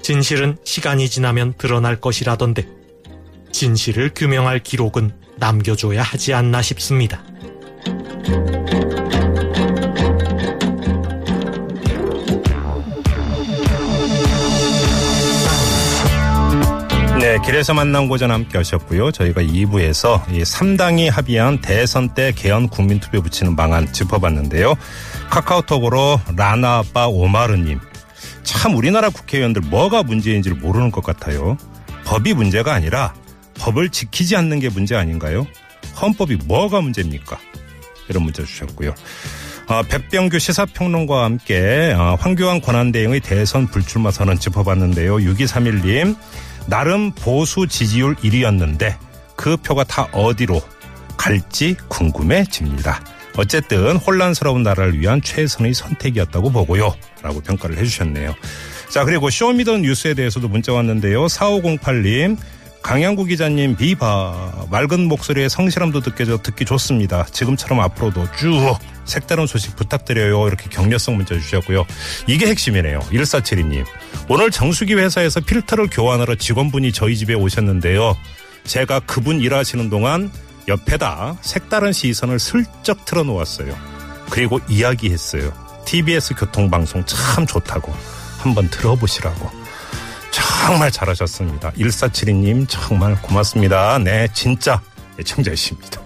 [0.03, 2.69] 진실은 시간이 지나면 드러날 것이라던데
[3.51, 7.25] 진실을 규명할 기록은 남겨줘야 하지 않나 싶습니다.
[17.37, 19.13] 네, 길에서 만난 고전 함께 하셨고요.
[19.13, 24.75] 저희가 2부에서 이 3당이 합의한 대선 때 개헌 국민투표 붙이는 방안 짚어봤는데요.
[25.29, 27.79] 카카오톡으로 라나 아빠 오마르님.
[28.43, 31.59] 참 우리나라 국회의원들 뭐가 문제인지를 모르는 것 같아요.
[32.07, 33.13] 법이 문제가 아니라
[33.59, 35.47] 법을 지키지 않는 게 문제 아닌가요?
[36.01, 37.39] 헌법이 뭐가 문제입니까?
[38.09, 38.95] 이런 문자 주셨고요.
[39.69, 45.17] 어, 백병규 시사평론가와 함께 어, 황교안 권한대행의 대선 불출마 선언 짚어봤는데요.
[45.17, 46.17] 6231님
[46.69, 48.97] 나름 보수 지지율 1위였는데
[49.37, 50.61] 그 표가 다 어디로
[51.17, 53.01] 갈지 궁금해집니다.
[53.37, 56.95] 어쨌든 혼란스러운 나라를 위한 최선의 선택이었다고 보고요.
[57.23, 58.35] 라고 평가를 해주셨네요.
[58.89, 61.27] 자, 그리고 쇼미더 뉴스에 대해서도 문자 왔는데요.
[61.27, 62.37] 4508님,
[62.87, 67.27] 강양구 기자님 비바 맑은 목소리에 성실함도 느껴져 듣기 좋습니다.
[67.33, 70.47] 지금처럼 앞으로도 쭉 색다른 소식 부탁드려요.
[70.47, 71.85] 이렇게 격려성 문자 주셨고요.
[72.29, 73.01] 이게 핵심이네요.
[73.01, 73.85] 1472님.
[74.29, 78.17] 오늘 정수기 회사에서 필터를 교환하러 직원분이 저희 집에 오셨는데요.
[78.63, 80.31] 제가 그분 일하시는 동안
[80.69, 83.77] 옆에다 색다른 시선을 슬쩍 틀어놓았어요.
[84.31, 85.53] 그리고 이야기했어요.
[85.87, 87.93] TBS 교통방송 참 좋다고.
[88.39, 89.66] 한번 들어보시라고.
[90.67, 91.71] 정말 잘하셨습니다.
[91.73, 93.99] 1472님 정말 고맙습니다.
[93.99, 94.81] 네, 진짜
[95.19, 96.01] 애청자이십니다.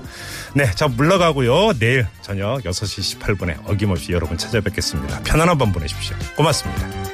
[0.55, 1.79] 네, 자, 물러가고요.
[1.79, 5.21] 내일 저녁 6시 18분에 어김없이 여러분 찾아뵙겠습니다.
[5.23, 6.17] 편안한 밤 보내십시오.
[6.37, 7.10] 고맙습니다.